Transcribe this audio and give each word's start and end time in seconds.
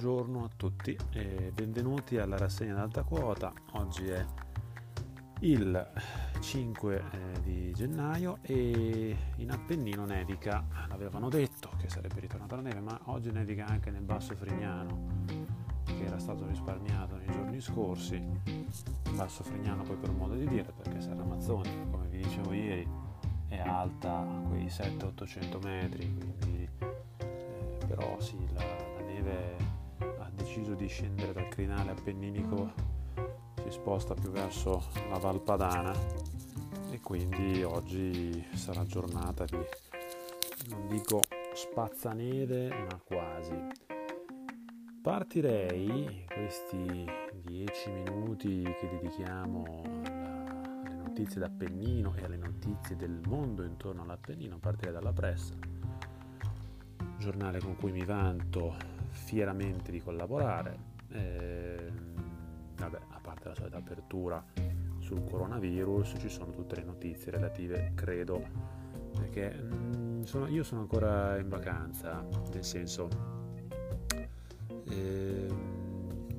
buongiorno 0.00 0.44
a 0.44 0.50
tutti 0.54 0.96
e 1.10 1.50
benvenuti 1.52 2.18
alla 2.18 2.36
rassegna 2.36 2.72
d'alta 2.72 3.02
quota. 3.02 3.52
Oggi 3.72 4.06
è 4.06 4.24
il 5.40 5.90
5 6.38 6.96
eh, 6.96 7.40
di 7.42 7.72
gennaio 7.74 8.38
e 8.42 9.16
in 9.38 9.50
Appennino 9.50 10.04
nevica. 10.04 10.64
L'avevano 10.88 11.28
detto 11.28 11.70
che 11.78 11.88
sarebbe 11.88 12.20
ritornata 12.20 12.54
la 12.54 12.62
neve, 12.62 12.78
ma 12.78 12.96
oggi 13.06 13.32
nevica 13.32 13.66
anche 13.66 13.90
nel 13.90 14.02
Basso 14.02 14.36
Frignano, 14.36 15.24
che 15.84 16.04
era 16.04 16.20
stato 16.20 16.46
risparmiato 16.46 17.16
nei 17.16 17.32
giorni 17.32 17.60
scorsi. 17.60 18.22
Basso 19.16 19.42
Frignano 19.42 19.82
poi 19.82 19.96
per 19.96 20.12
modo 20.12 20.34
di 20.34 20.46
dire, 20.46 20.72
perché 20.80 21.00
Serra 21.00 21.24
Mazzoni, 21.24 21.70
come 21.90 22.06
vi 22.06 22.18
dicevo 22.18 22.52
ieri, 22.52 22.88
è 23.48 23.58
alta 23.58 24.24
quei 24.46 24.66
700-800 24.66 25.64
metri, 25.64 26.14
quindi 26.14 26.68
eh, 26.78 27.78
però 27.84 28.16
sì, 28.20 28.38
la, 28.52 28.62
la 28.62 29.04
neve 29.04 29.67
deciso 30.58 30.74
di 30.74 30.88
scendere 30.88 31.32
dal 31.32 31.48
crinale 31.48 31.92
appenninico, 31.92 32.72
si 33.62 33.70
sposta 33.70 34.14
più 34.14 34.30
verso 34.30 34.88
la 35.08 35.18
Valpadana 35.18 35.92
e 36.90 37.00
quindi 37.00 37.62
oggi 37.62 38.44
sarà 38.54 38.84
giornata 38.84 39.44
di, 39.44 39.56
non 40.68 40.88
dico 40.88 41.26
spazzaneve, 41.54 42.68
ma 42.68 43.00
quasi. 43.04 43.54
Partirei 45.00 46.24
questi 46.26 47.06
10 47.32 47.90
minuti 47.90 48.62
che 48.62 48.88
dedichiamo 48.88 49.82
alle 50.06 50.94
notizie 50.96 51.40
d'Appennino 51.40 52.14
e 52.16 52.24
alle 52.24 52.36
notizie 52.36 52.96
del 52.96 53.20
mondo 53.26 53.62
intorno 53.62 54.02
all'Appennino, 54.02 54.58
partirei 54.58 54.92
dalla 54.92 55.12
pressa, 55.12 55.54
giornale 57.18 57.60
con 57.60 57.76
cui 57.76 57.92
mi 57.92 58.04
vanto 58.04 58.97
fieramente 59.10 59.90
di 59.90 60.00
collaborare. 60.00 60.96
Eh, 61.10 61.92
vabbè, 62.76 62.98
a 63.10 63.18
parte 63.20 63.48
la 63.48 63.54
solita 63.54 63.78
apertura 63.78 64.44
sul 64.98 65.24
coronavirus, 65.24 66.16
ci 66.18 66.28
sono 66.28 66.50
tutte 66.50 66.76
le 66.76 66.84
notizie 66.84 67.32
relative, 67.32 67.92
credo, 67.94 68.42
perché 69.14 69.54
mh, 69.54 70.24
sono, 70.24 70.46
io 70.48 70.62
sono 70.62 70.82
ancora 70.82 71.38
in 71.38 71.48
vacanza, 71.48 72.26
nel 72.52 72.64
senso, 72.64 73.08
eh, 74.88 75.46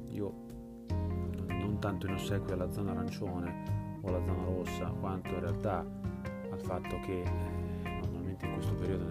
io 0.07 0.33
non 1.47 1.77
tanto 1.79 2.05
in 2.05 2.13
ossequio 2.13 2.53
alla 2.53 2.71
zona 2.71 2.91
arancione 2.91 3.99
o 4.01 4.07
alla 4.07 4.23
zona 4.23 4.43
rossa, 4.43 4.85
quanto 4.99 5.33
in 5.33 5.39
realtà 5.39 5.79
al 6.51 6.61
fatto 6.61 6.99
che 6.99 7.21
eh, 7.21 7.99
normalmente 8.01 8.45
in 8.45 8.53
questo 8.53 8.73
periodo 8.75 9.05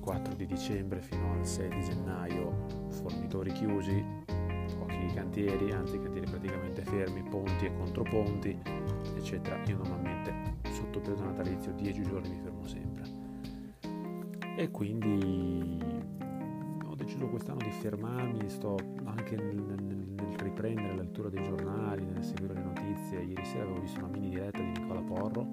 24 0.00 0.34
di 0.34 0.46
dicembre 0.46 1.00
fino 1.02 1.32
al 1.32 1.46
6 1.46 1.68
di 1.68 1.80
gennaio, 1.82 2.66
fornitori 2.88 3.52
chiusi, 3.52 4.02
pochi 4.78 5.12
cantieri, 5.14 5.72
anzi 5.72 6.00
cantieri 6.00 6.26
praticamente 6.26 6.82
fermi, 6.82 7.22
ponti 7.22 7.66
e 7.66 7.74
controponti, 7.76 8.58
eccetera. 9.14 9.60
Io 9.66 9.76
normalmente 9.76 10.56
sotto 10.70 10.98
il 10.98 11.04
periodo 11.04 11.24
natalizio 11.24 11.72
10 11.72 12.02
giorni 12.02 12.30
mi 12.30 12.40
fermo 12.40 12.66
sempre. 12.66 13.04
E 14.56 14.70
quindi 14.70 15.78
ho 16.84 16.94
deciso 16.94 17.28
quest'anno 17.28 17.60
di 17.62 17.70
fermarmi, 17.70 18.48
sto 18.48 18.76
anche 19.04 19.36
nel, 19.36 19.54
nel, 19.54 19.84
nel 19.84 20.38
riprendere 20.38 20.96
la 20.96 21.02
lettura 21.02 21.28
dei 21.28 21.42
giornali, 21.42 22.04
nel 22.06 22.24
seguire 22.24 22.54
le 22.54 22.62
notizie. 22.62 23.20
Ieri 23.20 23.44
sera 23.44 23.64
avevo 23.64 23.80
visto 23.80 23.98
una 23.98 24.08
mini 24.08 24.30
diretta 24.30 24.60
di 24.60 24.80
Nicola 24.80 25.02
Porro, 25.02 25.46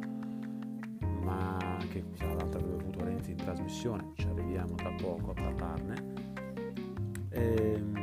ma 1.22 1.57
che 1.90 2.04
tra 2.18 2.34
l'altro 2.34 2.60
avevo 2.60 2.78
avuto 2.80 3.04
Renzi 3.04 3.32
in 3.32 3.38
trasmissione, 3.38 4.12
ci 4.16 4.28
arriviamo 4.28 4.76
tra 4.76 4.92
poco 4.92 5.32
a 5.32 5.34
parlarne. 5.34 6.14
Ehm, 7.30 7.94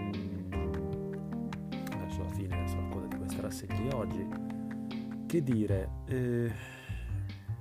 verso 1.99 2.23
la 2.23 2.31
fine, 2.31 2.57
verso 2.57 2.77
la 2.77 2.89
coda 2.89 3.07
di 3.07 3.17
questa 3.17 3.41
rassegna 3.43 3.81
di 3.81 3.89
oggi. 3.93 4.29
Che 5.27 5.43
dire, 5.43 5.91
eh, 6.07 6.53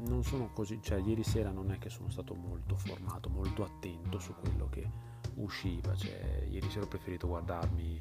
non 0.06 0.24
sono 0.24 0.52
così, 0.54 0.80
cioè 0.82 1.00
ieri 1.00 1.24
sera 1.24 1.52
non 1.52 1.72
è 1.72 1.78
che 1.78 1.90
sono 1.90 2.10
stato 2.10 2.34
molto 2.36 2.76
formato, 2.76 3.30
molto 3.30 3.64
attento 3.64 4.20
su 4.20 4.34
quello 4.36 4.68
che 4.70 4.88
usciva, 5.36 5.96
cioè 5.96 6.46
ieri 6.50 6.70
sera 6.70 6.86
ho 6.86 6.88
preferito 6.88 7.28
guardarmi 7.28 8.00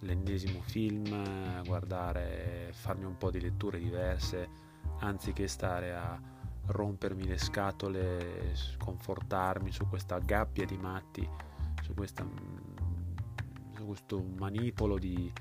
l'ennesimo 0.00 0.60
film, 0.62 1.64
guardare, 1.64 2.70
farmi 2.72 3.04
un 3.04 3.16
po' 3.16 3.30
di 3.30 3.40
letture 3.40 3.78
diverse, 3.78 4.48
anziché 5.00 5.48
stare 5.48 5.94
a 5.94 6.20
rompermi 6.68 7.26
le 7.26 7.38
scatole, 7.38 8.54
sconfortarmi 8.54 9.72
su 9.72 9.86
questa 9.88 10.18
gabbia 10.18 10.64
di 10.64 10.76
matti, 10.76 11.28
su, 11.82 11.94
questa, 11.94 12.26
su 13.74 13.86
questo 13.86 14.22
manipolo 14.36 14.98
di, 14.98 15.32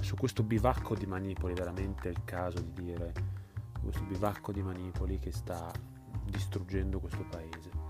su 0.00 0.16
questo 0.16 0.42
bivacco 0.42 0.94
di 0.94 1.06
manipoli, 1.06 1.54
veramente 1.54 2.08
è 2.08 2.10
il 2.10 2.24
caso 2.24 2.60
di 2.60 2.72
dire, 2.72 3.12
questo 3.80 4.02
bivacco 4.02 4.52
di 4.52 4.62
manipoli 4.62 5.18
che 5.18 5.32
sta 5.32 5.70
distruggendo 6.24 7.00
questo 7.00 7.24
paese. 7.28 7.88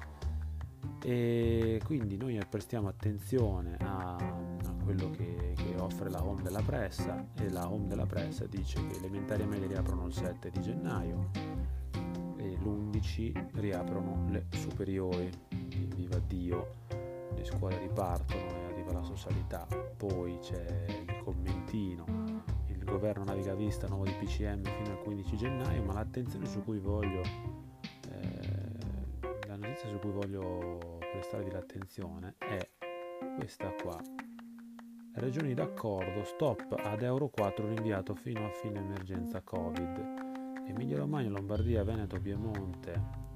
E 1.02 1.80
quindi 1.84 2.18
noi 2.18 2.38
prestiamo 2.48 2.88
attenzione 2.88 3.76
a, 3.80 4.16
a 4.16 4.74
quello 4.84 5.10
che, 5.10 5.54
che, 5.56 5.76
offre 5.78 6.10
la 6.10 6.22
home 6.22 6.42
della 6.42 6.60
pressa 6.60 7.26
e 7.36 7.48
la 7.48 7.70
home 7.70 7.86
della 7.86 8.04
pressa 8.04 8.46
dice 8.46 8.86
che 8.86 8.96
elementari 8.96 9.42
e 9.42 9.46
medie 9.46 9.68
riaprono 9.68 10.06
il 10.06 10.12
7 10.12 10.50
di 10.50 10.60
gennaio 10.60 11.30
e 13.00 13.32
l'11 13.32 13.60
riaprono 13.60 14.30
le 14.30 14.46
superiori, 14.50 15.30
viva 15.94 16.18
Dio, 16.18 16.70
le 17.34 17.44
scuole 17.44 17.78
ripartono 17.78 18.48
e 18.48 18.64
arriva 18.64 18.92
la 18.92 19.02
socialità, 19.02 19.66
poi 19.96 20.38
c'è 20.40 20.84
il 20.88 21.22
commentino, 21.22 22.04
il 22.66 22.84
governo 22.84 23.24
naviga 23.24 23.54
vista 23.54 23.88
nuovo 23.88 24.04
di 24.04 24.12
PCM 24.12 24.62
fino 24.62 24.90
al 24.90 25.02
15 25.02 25.36
gennaio, 25.36 25.82
ma 25.82 25.94
l'attenzione 25.94 26.46
su 26.46 26.62
cui 26.62 26.78
voglio, 26.78 27.22
eh, 28.10 29.46
la 29.46 29.56
notizia 29.56 29.88
su 29.88 29.98
cui 29.98 30.10
voglio 30.10 30.98
prestarvi 31.12 31.50
l'attenzione 31.50 32.34
è 32.38 32.68
questa 33.36 33.72
qua. 33.82 33.98
Regioni 35.12 35.54
d'accordo, 35.54 36.24
stop 36.24 36.76
ad 36.78 37.02
Euro 37.02 37.28
4 37.28 37.66
rinviato 37.66 38.14
fino 38.14 38.46
a 38.46 38.50
fine 38.50 38.78
emergenza 38.78 39.40
Covid. 39.40 40.29
Emilia 40.70 40.98
Romagna, 40.98 41.30
Lombardia, 41.30 41.82
Veneto, 41.84 42.20
Piemonte 42.20 43.28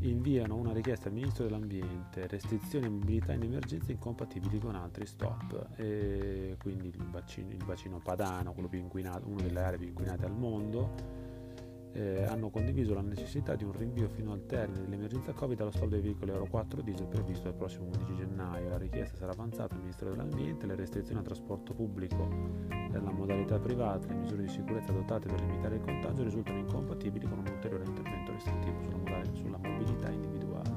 inviano 0.00 0.56
una 0.56 0.72
richiesta 0.72 1.08
al 1.08 1.14
Ministro 1.14 1.44
dell'Ambiente, 1.44 2.26
restrizioni 2.26 2.86
a 2.86 2.90
mobilità 2.90 3.32
in 3.32 3.42
emergenza 3.42 3.92
incompatibili 3.92 4.58
con 4.58 4.74
altri 4.74 5.06
stop. 5.06 5.68
E 5.76 6.56
quindi 6.60 6.88
il 6.88 7.04
bacino, 7.04 7.50
il 7.50 7.64
bacino 7.64 7.98
padano, 7.98 8.54
una 8.56 9.42
delle 9.42 9.60
aree 9.60 9.78
più 9.78 9.88
inquinate 9.88 10.24
al 10.24 10.36
mondo, 10.36 11.20
eh, 11.92 12.24
hanno 12.24 12.50
condiviso 12.50 12.94
la 12.94 13.02
necessità 13.02 13.54
di 13.54 13.64
un 13.64 13.72
rinvio 13.72 14.08
fino 14.08 14.32
al 14.32 14.46
termine 14.46 14.84
dell'emergenza 14.84 15.32
Covid 15.32 15.60
allo 15.60 15.70
stop 15.70 15.88
dei 15.88 16.00
veicoli 16.00 16.30
Euro 16.30 16.46
4 16.46 16.80
diesel 16.80 17.06
previsto 17.06 17.48
il 17.48 17.54
prossimo 17.54 17.86
11 17.86 18.14
gennaio. 18.14 18.68
La 18.68 18.78
richiesta 18.78 19.16
sarà 19.16 19.32
avanzata 19.32 19.74
al 19.74 19.80
Ministero 19.80 20.10
dell'Ambiente, 20.10 20.66
le 20.66 20.74
restrizioni 20.74 21.18
al 21.18 21.24
trasporto 21.24 21.74
pubblico 21.74 22.26
nella 22.68 23.10
modalità 23.10 23.58
privata, 23.58 24.06
le 24.08 24.14
misure 24.14 24.42
di 24.42 24.48
sicurezza 24.48 24.90
adottate 24.92 25.28
per 25.28 25.40
limitare 25.40 25.76
il 25.76 25.82
contagio 25.82 26.22
risultano 26.22 26.58
incompatibili 26.58 27.26
con 27.26 27.38
un 27.38 27.46
ulteriore 27.46 27.84
intervento 27.84 28.32
restrittivo 28.32 28.82
sulla, 28.82 29.24
sulla 29.34 29.58
mobilità 29.58 30.10
individuale. 30.10 30.70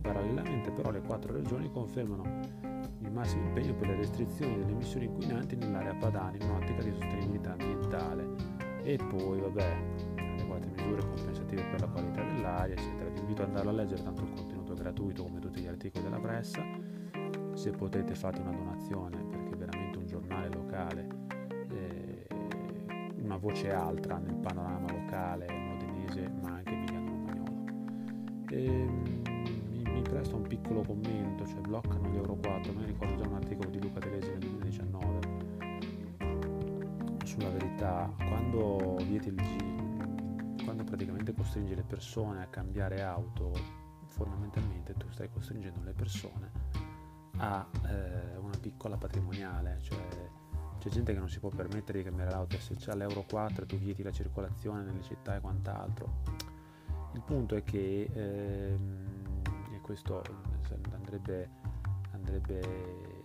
Parallelamente 0.00 0.70
però 0.70 0.90
le 0.90 1.00
quattro 1.00 1.32
regioni 1.32 1.70
confermano 1.70 2.22
il 3.00 3.10
massimo 3.10 3.46
impegno 3.46 3.74
per 3.74 3.88
le 3.88 3.96
restrizioni 3.96 4.58
delle 4.58 4.72
emissioni 4.72 5.06
inquinanti 5.06 5.56
nell'area 5.56 5.94
padana 5.94 6.36
in 6.36 6.42
un'ottica 6.42 6.82
di 6.82 6.92
sostenibilità 6.92 7.52
ambientale. 7.52 8.62
E 8.82 8.96
poi, 8.96 9.40
vabbè, 9.40 10.13
misure 10.84 11.02
compensative 11.02 11.62
per 11.62 11.80
la 11.80 11.86
qualità 11.86 12.22
dell'aria, 12.22 12.74
eccetera. 12.74 13.10
Vi 13.10 13.18
invito 13.20 13.42
ad 13.42 13.48
andarlo 13.48 13.70
a 13.70 13.72
leggere, 13.72 14.02
tanto 14.02 14.22
il 14.22 14.32
contenuto 14.34 14.72
è 14.72 14.76
gratuito 14.76 15.22
come 15.22 15.40
tutti 15.40 15.60
gli 15.60 15.66
articoli 15.66 16.04
della 16.04 16.18
pressa. 16.18 16.62
Se 17.54 17.70
potete 17.70 18.14
fate 18.14 18.40
una 18.40 18.52
donazione 18.52 19.16
perché 19.30 19.56
veramente 19.56 19.98
un 19.98 20.06
giornale 20.06 20.48
locale, 20.52 21.08
eh, 21.70 22.26
una 23.22 23.36
voce 23.36 23.72
altra 23.72 24.18
nel 24.18 24.36
panorama 24.36 24.90
locale 24.92 25.46
modenese, 25.50 26.28
ma 26.42 26.50
anche 26.50 26.72
emiliano-romagnolo. 26.72 27.64
E, 28.50 28.68
mi, 28.68 29.82
mi 29.82 30.02
presta 30.02 30.36
un 30.36 30.42
piccolo 30.42 30.82
commento, 30.82 31.46
cioè 31.46 31.60
bloccano 31.60 32.12
Euro 32.14 32.34
4, 32.34 32.72
noi 32.72 32.84
ricordo 32.86 33.22
già 33.22 33.28
un 33.28 33.34
articolo 33.34 33.70
di 33.70 33.80
Luca 33.80 34.00
Telesi 34.00 34.28
nel 34.30 34.38
2019 34.38 35.44
sulla 37.24 37.48
verità, 37.48 38.12
quando 38.28 38.96
vieti 39.08 39.28
il 39.28 39.34
costringi 41.44 41.74
le 41.74 41.82
persone 41.82 42.42
a 42.42 42.46
cambiare 42.46 43.02
auto, 43.02 43.52
fondamentalmente 44.06 44.94
tu 44.94 45.06
stai 45.10 45.28
costringendo 45.30 45.82
le 45.82 45.92
persone 45.92 46.50
a 47.36 47.68
eh, 47.86 48.36
una 48.38 48.56
piccola 48.58 48.96
patrimoniale, 48.96 49.78
cioè 49.82 50.30
c'è 50.78 50.88
gente 50.88 51.12
che 51.12 51.18
non 51.18 51.28
si 51.28 51.40
può 51.40 51.50
permettere 51.50 51.98
di 51.98 52.04
cambiare 52.04 52.30
l'auto, 52.30 52.58
se 52.58 52.76
c'è 52.76 52.94
l'Euro 52.94 53.24
4 53.28 53.66
tu 53.66 53.76
vieti 53.76 54.02
la 54.02 54.10
circolazione 54.10 54.82
nelle 54.84 55.02
città 55.02 55.36
e 55.36 55.40
quant'altro. 55.40 56.22
Il 57.12 57.20
punto 57.20 57.56
è 57.56 57.62
che, 57.62 58.10
ehm, 58.10 59.42
e 59.74 59.80
questo 59.80 60.22
andrebbe, 60.92 61.50
andrebbe 62.12 63.22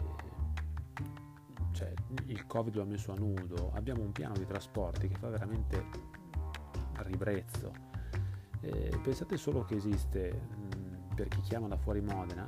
cioè, 1.72 1.94
il 2.26 2.46
Covid 2.46 2.76
lo 2.76 2.82
ha 2.82 2.86
messo 2.86 3.14
a 3.14 3.16
nudo, 3.16 3.72
abbiamo 3.74 4.02
un 4.02 4.12
piano 4.12 4.34
di 4.34 4.46
trasporti 4.46 5.08
che 5.08 5.16
fa 5.16 5.30
veramente 5.30 5.86
ribrezzo. 6.98 7.89
Eh, 8.62 9.00
pensate 9.02 9.38
solo 9.38 9.64
che 9.64 9.76
esiste, 9.76 10.32
mh, 10.32 11.16
per 11.16 11.28
chi 11.28 11.40
chiama 11.42 11.68
da 11.68 11.78
fuori 11.78 12.02
Modena, 12.02 12.46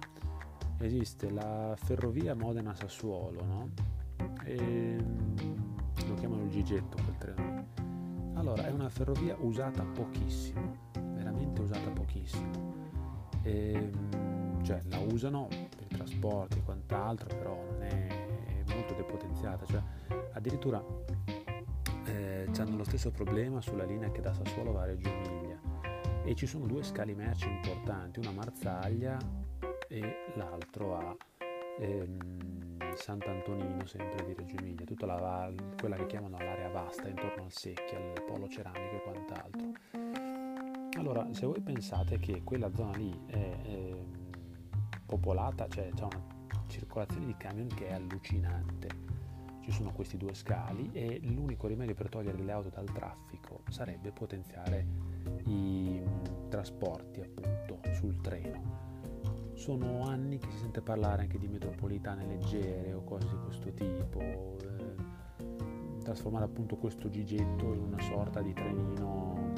esiste 0.80 1.30
la 1.30 1.74
ferrovia 1.78 2.36
Modena-Sassuolo, 2.36 3.44
no? 3.44 3.70
E, 4.44 4.96
mh, 5.02 6.08
lo 6.08 6.14
chiamano 6.16 6.44
il 6.44 6.50
Gigetto 6.50 6.98
quel 7.04 7.18
treno. 7.18 7.66
Allora, 8.34 8.66
è 8.66 8.72
una 8.72 8.90
ferrovia 8.90 9.38
usata 9.40 9.84
pochissimo, 9.84 10.90
veramente 11.14 11.62
usata 11.62 11.90
pochissimo. 11.92 12.50
E, 13.44 13.78
mh, 13.78 14.64
cioè, 14.64 14.82
la 14.90 15.00
usano 15.00 15.48
per 15.48 15.86
i 15.90 15.96
trasporti 15.96 16.60
e 16.60 16.64
quant'altro, 16.64 17.28
però 17.28 17.56
non 17.72 17.84
è 17.84 18.08
molto 18.74 18.94
depotenziata, 18.94 19.66
cioè 19.66 19.82
addirittura 20.34 20.84
eh, 22.06 22.50
hanno 22.58 22.78
lo 22.78 22.84
stesso 22.84 23.12
problema 23.12 23.62
sulla 23.62 23.84
linea 23.84 24.12
che 24.12 24.22
da 24.22 24.34
Sassuolo 24.34 24.72
va 24.72 24.82
a 24.82 24.86
Reggio 24.86 25.10
Emilia 25.10 25.61
e 26.24 26.36
ci 26.36 26.46
sono 26.46 26.66
due 26.68 26.84
scali 26.84 27.16
merci 27.16 27.48
importanti, 27.48 28.20
una 28.20 28.30
a 28.30 28.34
Marzaglia 28.34 29.18
e 29.88 30.16
l'altro 30.36 30.98
a 30.98 31.16
ehm, 31.80 32.94
Sant'Antonino, 32.94 33.86
sempre 33.86 34.26
di 34.26 34.34
Reggio 34.34 34.56
Emilia, 34.58 34.86
tutta 34.86 35.06
la, 35.06 35.52
quella 35.80 35.96
che 35.96 36.06
chiamano 36.06 36.38
l'area 36.38 36.70
vasta 36.70 37.08
intorno 37.08 37.44
al 37.44 37.52
Secchia, 37.52 37.98
al 37.98 38.24
polo 38.26 38.48
ceramico 38.48 38.96
e 38.96 39.02
quant'altro. 39.02 39.72
Allora, 40.98 41.28
se 41.34 41.46
voi 41.46 41.62
pensate 41.62 42.20
che 42.20 42.44
quella 42.44 42.72
zona 42.74 42.96
lì 42.98 43.18
è 43.26 43.58
eh, 43.64 44.06
popolata, 45.06 45.68
cioè 45.68 45.90
c'è 45.94 46.04
una 46.04 46.24
circolazione 46.68 47.26
di 47.26 47.36
camion 47.38 47.68
che 47.68 47.88
è 47.88 47.94
allucinante. 47.94 49.20
Ci 49.62 49.72
sono 49.72 49.92
questi 49.92 50.18
due 50.18 50.34
scali 50.34 50.90
e 50.92 51.20
l'unico 51.24 51.68
rimedio 51.68 51.96
per 51.96 52.10
togliere 52.10 52.42
le 52.42 52.52
auto 52.52 52.70
dal 52.70 52.92
traffico 52.92 53.62
sarebbe 53.70 54.12
potenziare 54.12 55.11
i 55.46 56.02
trasporti 56.50 57.22
appunto 57.22 57.80
sul 57.94 58.20
treno. 58.22 58.90
Sono 59.54 60.04
anni 60.04 60.38
che 60.38 60.50
si 60.50 60.58
sente 60.58 60.82
parlare 60.82 61.24
anche 61.24 61.38
di 61.38 61.48
metropolitane 61.48 62.26
leggere 62.26 62.94
o 62.94 63.04
cose 63.04 63.28
di 63.28 63.38
questo 63.46 63.72
tipo, 63.74 64.20
eh, 64.20 64.96
trasformare 66.04 66.46
appunto 66.46 66.76
questo 66.78 67.10
gigetto 67.10 67.74
in 67.74 67.82
una 67.82 68.02
sorta 68.02 68.42
di 68.42 68.54
trenino 68.54 69.54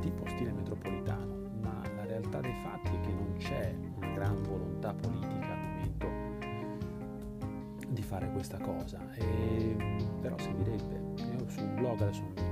tipo 0.00 0.26
stile 0.26 0.52
metropolitano, 0.52 1.50
ma 1.60 1.80
la 1.96 2.04
realtà 2.06 2.40
dei 2.40 2.54
fatti 2.62 2.96
è 2.96 3.00
che 3.00 3.12
non 3.12 3.34
c'è 3.36 3.74
una 3.96 4.12
gran 4.14 4.42
volontà 4.42 4.94
politica 4.94 5.52
di 7.92 8.02
fare 8.02 8.30
questa 8.32 8.58
cosa, 8.58 8.98
e, 9.14 9.76
però 10.20 10.36
servirebbe. 10.38 11.22
Io 11.36 11.48
su 11.48 11.60
un 11.60 11.74
blog 11.76 12.00
adesso 12.00 12.22
non 12.22 12.32
mi 12.32 12.51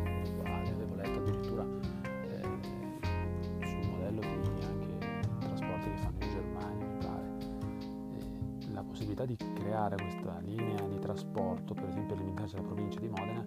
all'interno 12.50 12.58
della 12.58 12.62
provincia 12.62 13.00
di 13.00 13.08
Modena, 13.08 13.47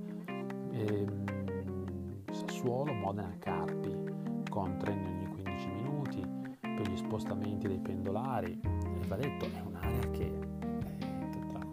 eh, 0.71 2.33
Sassuolo, 2.33 2.94
Modena, 2.94 3.35
Carpi, 3.39 3.95
con 4.50 4.77
treni 4.77 5.05
ogni 5.05 5.27
15 5.27 5.67
minuti, 5.69 6.21
per 6.59 6.89
gli 6.89 6.97
spostamenti 6.97 7.67
dei 7.67 7.79
pendolari, 7.79 8.59
e 8.61 9.07
va 9.07 9.15
detto 9.15 9.45
è 9.45 9.61
un'area 9.61 10.09
che 10.11 10.31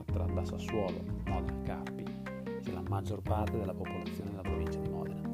tra, 0.07 0.25
da 0.25 0.45
Sassuolo, 0.45 1.05
Modena, 1.27 1.63
Carpi, 1.63 2.05
c'è 2.63 2.73
la 2.73 2.83
maggior 2.89 3.21
parte 3.23 3.59
della 3.59 3.75
popolazione 3.75 4.31
della 4.31 4.43
provincia 4.43 4.81
di 4.81 4.89
Modena. 4.89 5.29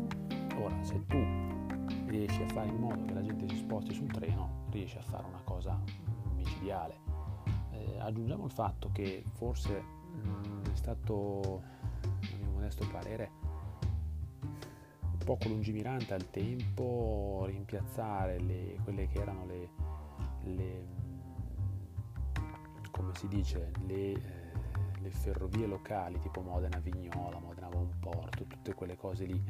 Ora, 0.59 0.83
se 0.83 1.05
tu 1.07 1.19
riesci 2.07 2.43
a 2.43 2.49
fare 2.49 2.69
in 2.69 2.77
modo 2.77 3.05
che 3.05 3.15
la 3.15 3.23
gente 3.23 3.49
si 3.49 3.57
sposti 3.57 3.93
sul 3.93 4.11
treno, 4.11 4.67
riesci 4.71 4.97
a 4.97 5.03
fare 5.03 5.27
una 5.27 5.43
cosa 5.45 5.81
micidiale. 6.35 6.99
Eh, 7.73 7.99
aggiungiamo 7.99 8.45
il 8.45 8.51
fatto 8.51 8.91
che 8.93 9.23
forse 9.35 9.83
mh, 10.17 10.49
mm, 10.49 10.63
è 10.73 10.77
stato, 10.77 11.63
modesto 12.67 12.87
parere, 12.89 13.31
poco 15.25 15.49
lungimirante 15.49 16.15
al 16.15 16.31
tempo 16.31 17.45
rimpiazzare 17.47 18.39
le, 18.41 18.79
quelle 18.83 19.07
che 19.09 19.21
erano 19.21 19.47
le, 19.47 19.69
le 20.43 20.87
come 22.91 23.15
si 23.15 23.29
dice, 23.29 23.73
le 23.87 24.13
eh, 24.13 24.45
le 25.07 25.11
ferrovie 25.11 25.67
locali 25.67 26.19
tipo 26.19 26.41
Modena 26.41 26.79
Vignola, 26.79 27.39
Modena 27.39 27.69
Bonporto, 27.69 28.45
tutte 28.45 28.75
quelle 28.75 28.97
cose 28.97 29.25
lì, 29.25 29.41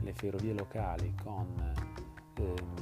le 0.00 0.12
ferrovie 0.12 0.52
locali 0.52 1.12
con 1.20 1.46
ehm, 2.36 2.74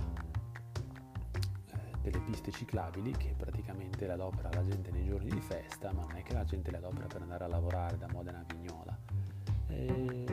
eh, 1.70 1.90
delle 2.02 2.20
piste 2.20 2.50
ciclabili 2.50 3.12
che 3.12 3.34
praticamente 3.34 4.06
le 4.06 4.12
adopera 4.12 4.50
la 4.52 4.62
gente 4.62 4.90
nei 4.90 5.06
giorni 5.06 5.30
di 5.30 5.40
festa, 5.40 5.92
ma 5.92 6.02
non 6.02 6.16
è 6.16 6.22
che 6.22 6.34
la 6.34 6.44
gente 6.44 6.70
le 6.70 6.76
adopera 6.78 7.06
per 7.06 7.22
andare 7.22 7.44
a 7.44 7.48
lavorare 7.48 7.96
da 7.96 8.08
Modena 8.10 8.40
a 8.40 8.52
Vignola. 8.52 9.21
E 9.74 10.24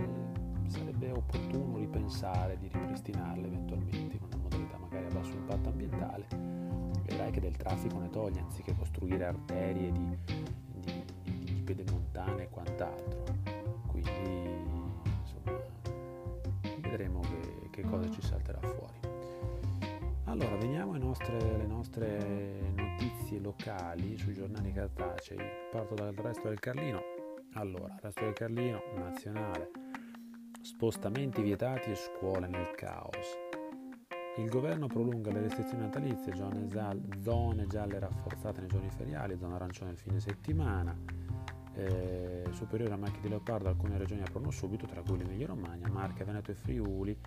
sarebbe 0.68 1.12
opportuno 1.12 1.77
ripensare 1.77 2.57
di 2.57 2.68
ripristinarle 2.68 3.47
eventualmente 3.47 4.15
in 4.15 4.24
una 4.24 4.38
modalità 4.38 4.77
magari 4.77 5.06
a 5.06 5.09
basso 5.09 5.31
impatto 5.31 5.69
ambientale. 5.69 6.27
Vedrai 7.03 7.31
che 7.31 7.39
del 7.39 7.56
traffico 7.56 7.97
ne 8.00 8.09
toglie 8.09 8.39
anziché 8.39 8.75
costruire 8.75 9.25
arterie 9.25 9.91
di 9.91 10.18
pedemontane 11.63 12.44
e 12.44 12.50
quant'altro. 12.50 13.24
Quindi 13.88 14.50
insomma 15.21 15.57
vedremo 16.81 17.19
che, 17.19 17.69
che 17.69 17.81
cosa 17.83 18.09
ci 18.09 18.21
salterà 18.21 18.59
fuori. 18.62 19.00
Allora, 20.25 20.56
veniamo 20.57 20.91
alle 20.91 21.03
nostre, 21.03 21.38
alle 21.38 21.65
nostre 21.65 22.71
notizie 22.75 23.39
locali 23.39 24.15
sui 24.18 24.33
giornali 24.33 24.71
cartacei. 24.71 25.39
Parto 25.71 25.95
dal 25.95 26.13
resto 26.13 26.47
del 26.47 26.59
Carlino. 26.59 27.09
Allora, 27.60 27.94
resto 28.00 28.24
del 28.24 28.32
Carlino, 28.32 28.82
nazionale. 28.96 29.72
Spostamenti 30.62 31.42
vietati 31.42 31.92
e 31.92 31.96
scuole 31.96 32.48
nel 32.48 32.74
caos. 32.74 33.38
Il 34.38 34.48
governo 34.48 34.88
prolunga 34.88 35.30
le 35.34 35.42
restrizioni 35.42 35.84
natalizie, 35.84 36.34
zone 36.34 37.68
gialle 37.68 38.00
rafforzate 38.00 38.62
nei 38.62 38.70
giorni 38.70 38.89
feriali, 38.89 39.38
zona 39.38 39.56
arancione 39.56 39.92
il 39.92 39.98
fine 39.98 40.22
settimana 40.22 40.96
eh, 41.74 42.46
superiore 42.51 42.94
a 42.94 42.98
macchie 42.98 43.22
di 43.22 43.30
leopardo 43.30 43.68
alcune 43.68 43.98
regioni 43.98 44.22
aprono 44.22 44.51
subito, 44.51 44.86
tra 44.86 45.01
cui 45.01 45.18
l'Emilia 45.18 45.48
Romagna, 45.48 45.89
Marche, 45.89 46.24
Veneto 46.24 46.51
e 46.51 46.56
Friuli. 46.56 47.18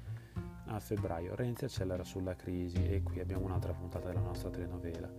A 0.66 0.78
febbraio 0.78 1.34
Renzi 1.34 1.64
accelera 1.64 2.04
sulla 2.04 2.34
crisi 2.34 2.82
e 2.86 3.02
qui 3.02 3.20
abbiamo 3.20 3.44
un'altra 3.44 3.72
puntata 3.74 4.08
della 4.08 4.20
nostra 4.20 4.48
telenovela. 4.48 5.10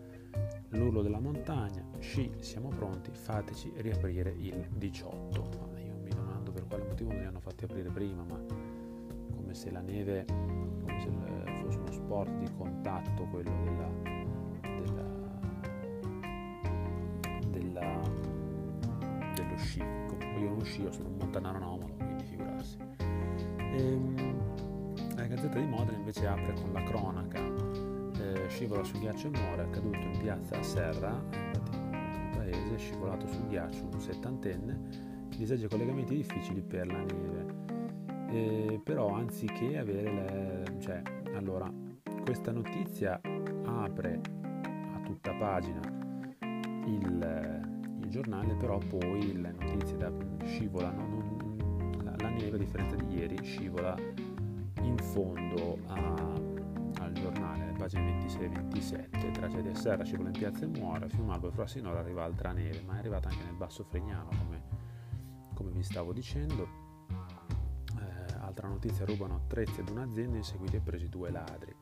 L'urlo 0.73 1.01
della 1.01 1.19
montagna, 1.19 1.85
sci, 1.99 2.31
siamo 2.39 2.69
pronti, 2.69 3.11
fateci 3.13 3.71
riaprire 3.77 4.35
il 4.37 4.67
18. 4.69 5.69
Ma 5.71 5.79
io 5.79 5.95
mi 6.01 6.09
domando 6.09 6.51
per 6.51 6.67
quale 6.67 6.83
motivo 6.85 7.11
non 7.11 7.21
li 7.21 7.25
hanno 7.25 7.39
fatti 7.39 7.63
aprire 7.63 7.89
prima, 7.89 8.23
ma 8.23 8.39
come 9.35 9.53
se 9.53 9.71
la 9.71 9.81
neve 9.81 10.25
come 10.25 10.99
se 10.99 11.09
fosse 11.61 11.77
uno 11.77 11.91
sport 11.91 12.31
di 12.39 12.51
contatto 12.55 13.23
quello 13.25 13.51
della 13.63 14.13
sci. 19.63 19.79
Io 19.79 20.49
non 20.49 20.63
scio, 20.63 20.91
sono 20.91 21.09
un 21.09 21.17
montanaro 21.17 21.57
anomalo, 21.57 21.93
quindi 21.95 22.23
figurarsi. 22.25 22.77
Ehm, 23.57 25.15
la 25.15 25.25
Gazzetta 25.25 25.59
di 25.59 25.65
Modena 25.65 25.97
invece 25.97 26.27
apre 26.27 26.53
con 26.53 26.71
la 26.73 26.83
cronaca. 26.83 27.52
Scivola 28.53 28.83
sul 28.83 28.99
ghiaccio 28.99 29.27
e 29.27 29.29
muore, 29.31 29.63
è 29.63 29.65
accaduto 29.65 29.97
in 29.97 30.17
piazza 30.19 30.61
Serra, 30.61 31.09
infatti 31.09 31.77
nel 31.79 32.29
paese, 32.35 32.77
scivolato 32.77 33.25
sul 33.25 33.47
ghiaccio 33.47 33.89
un 33.91 33.99
settantenne, 33.99 34.79
disagi 35.35 35.65
e 35.65 35.67
collegamenti 35.67 36.15
difficili 36.15 36.61
per 36.61 36.85
la 36.85 36.99
neve. 36.99 37.45
Eh, 38.29 38.79
però 38.83 39.15
anziché 39.15 39.79
avere 39.79 40.13
le... 40.13 40.77
cioè, 40.77 41.01
allora, 41.33 41.67
questa 42.23 42.51
notizia 42.51 43.19
apre 43.65 44.21
a 44.93 44.99
tutta 45.03 45.33
pagina 45.33 45.81
il 46.85 47.97
giornale, 48.07 48.53
però 48.53 48.77
poi 48.77 49.41
le 49.41 49.51
notizie 49.51 49.97
da, 49.97 50.11
scivolano, 50.43 51.07
non, 51.07 52.01
la, 52.03 52.13
la, 52.19 52.29
neve 52.29 52.57
a 52.57 52.59
differenza 52.59 52.95
di 52.97 53.15
ieri 53.15 53.43
scivola 53.43 53.97
in 54.83 54.97
fondo 54.97 55.79
a, 55.87 56.51
al 57.13 57.21
giornale, 57.21 57.71
pagine 57.77 58.05
26 58.05 58.45
e 58.45 58.49
27, 58.49 59.31
tragedia 59.31 59.71
a 59.71 59.75
Serra, 59.75 60.03
scivola 60.03 60.29
in 60.29 60.37
piazza 60.37 60.65
e 60.65 60.67
muore, 60.67 61.09
Fiumalbo 61.09 61.47
e 61.47 61.51
Frassinora 61.51 61.99
arriva 61.99 62.23
altra 62.23 62.51
neve, 62.51 62.81
ma 62.81 62.95
è 62.95 62.97
arrivata 62.97 63.29
anche 63.29 63.43
nel 63.43 63.53
basso 63.53 63.83
Fregnano, 63.83 64.29
come, 64.29 64.61
come 65.53 65.71
vi 65.71 65.83
stavo 65.83 66.11
dicendo. 66.11 66.81
Eh, 67.99 68.33
altra 68.39 68.67
notizia, 68.67 69.05
rubano 69.05 69.35
attrezzi 69.35 69.81
ad 69.81 69.89
un'azienda 69.89 70.37
inseguiti 70.37 70.77
e 70.77 70.79
presi 70.79 71.07
due 71.07 71.29
ladri. 71.29 71.75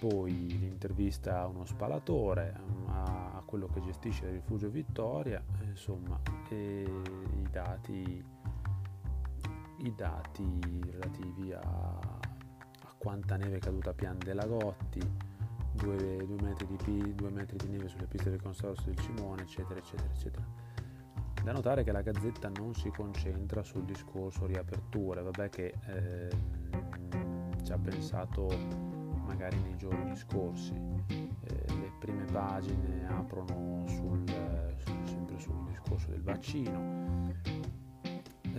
poi 0.00 0.32
l'intervista 0.58 1.40
a 1.40 1.46
uno 1.46 1.64
spalatore, 1.64 2.54
a, 2.86 3.32
a 3.34 3.42
quello 3.44 3.66
che 3.68 3.80
gestisce 3.80 4.26
il 4.26 4.32
rifugio 4.32 4.68
Vittoria, 4.68 5.42
insomma, 5.62 6.20
i 6.50 7.48
dati, 7.50 8.24
i 9.78 9.94
dati 9.94 10.60
relativi 10.90 11.52
a, 11.52 12.17
quanta 12.98 13.36
neve 13.36 13.56
è 13.56 13.60
caduta 13.60 13.90
a 13.90 13.94
Pian 13.94 14.18
della 14.18 14.46
Gotti, 14.46 15.00
2, 15.72 16.26
metri, 16.42 16.66
metri 17.30 17.56
di 17.56 17.68
neve 17.68 17.88
sulle 17.88 18.06
piste 18.06 18.30
del 18.30 18.42
consorzio 18.42 18.92
del 18.92 18.98
Cimone, 18.98 19.42
eccetera, 19.42 19.78
eccetera, 19.78 20.10
eccetera. 20.12 20.44
Da 21.42 21.52
notare 21.52 21.84
che 21.84 21.92
la 21.92 22.02
Gazzetta 22.02 22.50
non 22.56 22.74
si 22.74 22.90
concentra 22.90 23.62
sul 23.62 23.84
discorso 23.84 24.44
riaperture, 24.44 25.22
vabbè 25.22 25.48
che 25.48 25.72
eh, 25.86 26.28
ci 27.62 27.72
ha 27.72 27.78
pensato 27.78 28.48
magari 29.24 29.58
nei 29.60 29.76
giorni 29.76 30.16
scorsi. 30.16 30.74
Eh, 31.06 31.64
le 31.80 31.92
prime 31.98 32.24
pagine 32.24 33.06
aprono 33.08 33.86
sul, 33.86 34.24
sul, 34.76 35.06
sempre 35.06 35.38
sul 35.38 35.64
discorso 35.68 36.10
del 36.10 36.22
vaccino, 36.22 37.32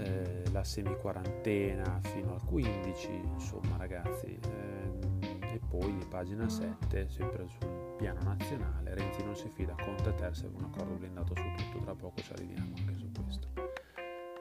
eh, 0.03 0.43
la 0.51 0.63
semi-quarantena 0.63 1.99
fino 2.01 2.33
al 2.33 2.43
15, 2.43 3.09
insomma 3.33 3.77
ragazzi, 3.77 4.39
ehm, 4.41 5.39
e 5.41 5.59
poi 5.67 5.97
pagina 6.09 6.47
7, 6.47 7.09
sempre 7.09 7.47
sul 7.47 7.95
piano 7.97 8.21
nazionale, 8.23 8.93
Renzi 8.93 9.23
non 9.23 9.35
si 9.35 9.49
fida, 9.49 9.75
Conte 9.75 10.13
Ter 10.15 10.35
serve 10.35 10.57
un 10.57 10.65
accordo 10.65 10.95
blindato 10.95 11.35
su 11.35 11.43
tutto, 11.57 11.79
tra 11.83 11.95
poco 11.95 12.21
ci 12.21 12.31
arriviamo 12.33 12.73
anche 12.77 12.95
su 12.95 13.11
questo. 13.11 13.47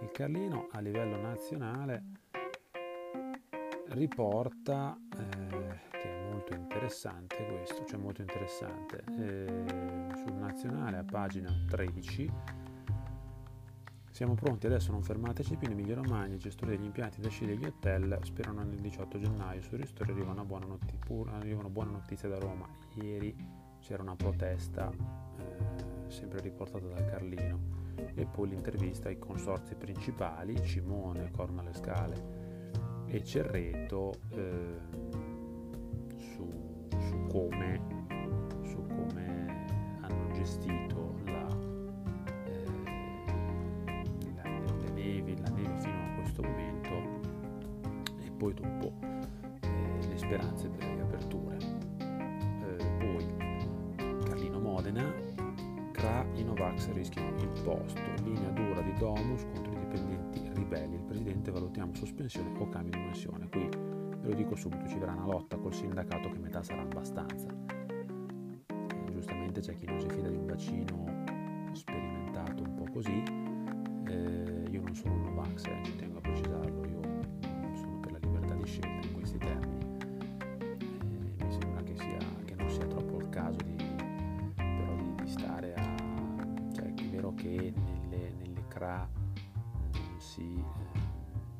Il 0.00 0.10
Carlino 0.12 0.68
a 0.70 0.80
livello 0.80 1.20
nazionale 1.20 2.04
riporta 3.88 4.96
eh, 5.18 6.28
molto 6.30 6.54
interessante 6.54 7.44
questo, 7.46 7.84
cioè 7.84 7.98
molto 7.98 8.20
interessante. 8.20 9.02
Eh, 9.18 9.64
sul 10.14 10.34
nazionale 10.34 10.98
a 10.98 11.04
pagina 11.04 11.50
13 11.68 12.30
siamo 14.18 14.34
pronti 14.34 14.66
adesso, 14.66 14.90
non 14.90 15.04
fermateci 15.04 15.54
più. 15.54 15.68
In 15.68 15.74
Emilia 15.74 15.94
Romagna 15.94 16.34
i 16.34 16.38
gestori 16.38 16.72
degli 16.72 16.86
impianti 16.86 17.20
da 17.20 17.28
sci 17.28 17.46
degli 17.46 17.64
hotel 17.64 18.18
sperano 18.22 18.64
nel 18.64 18.80
18 18.80 19.16
gennaio. 19.20 19.62
Sui 19.62 19.76
ristori 19.76 20.10
arriva 20.10 20.32
una 20.32 20.44
buona, 20.44 20.66
notizia, 20.66 20.98
arriva 21.34 21.60
una 21.60 21.68
buona 21.68 21.92
notizia 21.92 22.28
da 22.28 22.36
Roma. 22.36 22.66
Ieri 22.94 23.32
c'era 23.78 24.02
una 24.02 24.16
protesta, 24.16 24.90
eh, 24.90 26.10
sempre 26.10 26.40
riportata 26.40 26.84
dal 26.88 27.04
Carlino, 27.04 27.60
e 28.16 28.26
poi 28.26 28.48
l'intervista 28.48 29.06
ai 29.06 29.20
consorzi 29.20 29.76
principali, 29.76 30.60
Cimone, 30.64 31.30
Corna 31.30 31.60
alle 31.60 31.74
Scale 31.74 33.04
e 33.06 33.22
Cerreto. 33.22 34.14
Eh, 34.30 35.26
come, 37.28 37.80
su 38.62 38.84
come 38.86 39.66
hanno 40.00 40.32
gestito 40.32 40.87
poi 48.38 48.54
dopo 48.54 48.92
eh, 49.60 50.06
le 50.08 50.16
speranze 50.16 50.68
per 50.68 50.86
le 50.86 50.94
riaperture. 50.94 51.56
Eh, 51.98 52.86
poi 52.98 54.24
Carlino 54.24 54.60
Modena, 54.60 55.12
CRA, 55.92 56.24
i 56.34 56.44
Novax 56.44 56.90
rischiano 56.92 57.36
il 57.36 57.60
posto, 57.62 58.00
linea 58.22 58.50
dura 58.50 58.80
di 58.80 58.92
Domus 58.94 59.44
contro 59.52 59.72
i 59.72 59.78
dipendenti 59.80 60.48
ribelli, 60.54 60.94
il 60.94 61.02
presidente 61.02 61.50
valutiamo 61.50 61.92
sospensione 61.94 62.56
o 62.58 62.68
cambio 62.68 62.92
di 62.98 63.04
mansione. 63.04 63.48
Qui 63.48 63.96
Ve 64.20 64.28
lo 64.28 64.34
dico 64.34 64.56
subito, 64.56 64.86
ci 64.88 64.98
verrà 64.98 65.12
una 65.12 65.26
lotta 65.26 65.56
col 65.56 65.72
sindacato 65.72 66.28
che 66.30 66.38
metà 66.38 66.62
sarà 66.62 66.82
abbastanza. 66.82 67.48
Eh, 68.66 69.12
giustamente 69.12 69.60
c'è 69.60 69.74
chi 69.76 69.86
non 69.86 70.00
si 70.00 70.08
fida 70.08 70.28
di 70.28 70.36
un 70.36 70.46
vaccino 70.46 71.24
sperimentato 71.72 72.62
un 72.62 72.74
po' 72.74 72.90
così. 72.92 73.22
Eh, 74.06 74.64
io 74.70 74.82
non 74.82 74.94
sono 74.94 75.14
un 75.14 75.22
Novax, 75.22 75.64
eh, 75.66 75.80
ci 75.84 75.96
tengo 75.96 76.18
a 76.18 76.20
precisarlo, 76.20 76.84
io 76.86 77.17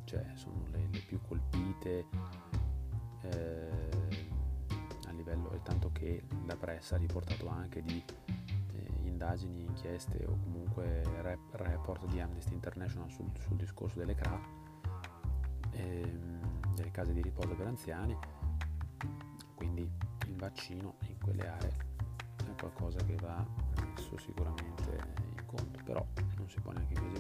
cioè 0.09 0.25
sono 0.33 0.65
le, 0.71 0.89
le 0.91 1.01
più 1.01 1.21
colpite 1.21 2.07
eh, 3.21 3.69
a 5.07 5.13
livello, 5.13 5.53
e 5.53 5.61
tanto 5.63 5.93
che 5.93 6.23
la 6.47 6.57
pressa 6.57 6.95
ha 6.95 6.99
riportato 6.99 7.47
anche 7.49 7.83
di 7.83 8.03
eh, 8.73 8.91
indagini, 9.03 9.65
inchieste 9.65 10.25
o 10.25 10.39
comunque 10.45 11.03
rep- 11.21 11.55
report 11.57 12.07
di 12.07 12.21
Amnesty 12.21 12.55
International 12.55 13.11
sul, 13.11 13.31
sul 13.39 13.57
discorso 13.57 13.99
delle 13.99 14.15
CRA, 14.15 14.41
ehm, 15.73 16.73
delle 16.75 16.91
case 16.91 17.13
di 17.13 17.21
riposo 17.21 17.55
per 17.55 17.67
anziani, 17.67 18.17
quindi 19.55 19.83
il 20.27 20.37
vaccino 20.37 20.95
in 21.09 21.19
quelle 21.23 21.47
aree 21.47 21.77
è 22.47 22.55
qualcosa 22.59 22.99
che 23.05 23.15
va 23.17 23.45
messo 23.85 24.17
sicuramente 24.17 24.99
in 25.37 25.45
conto, 25.45 25.81
però 25.85 26.07
non 26.39 26.49
si 26.49 26.59
può 26.61 26.73
neanche 26.73 26.95
chi 26.95 27.11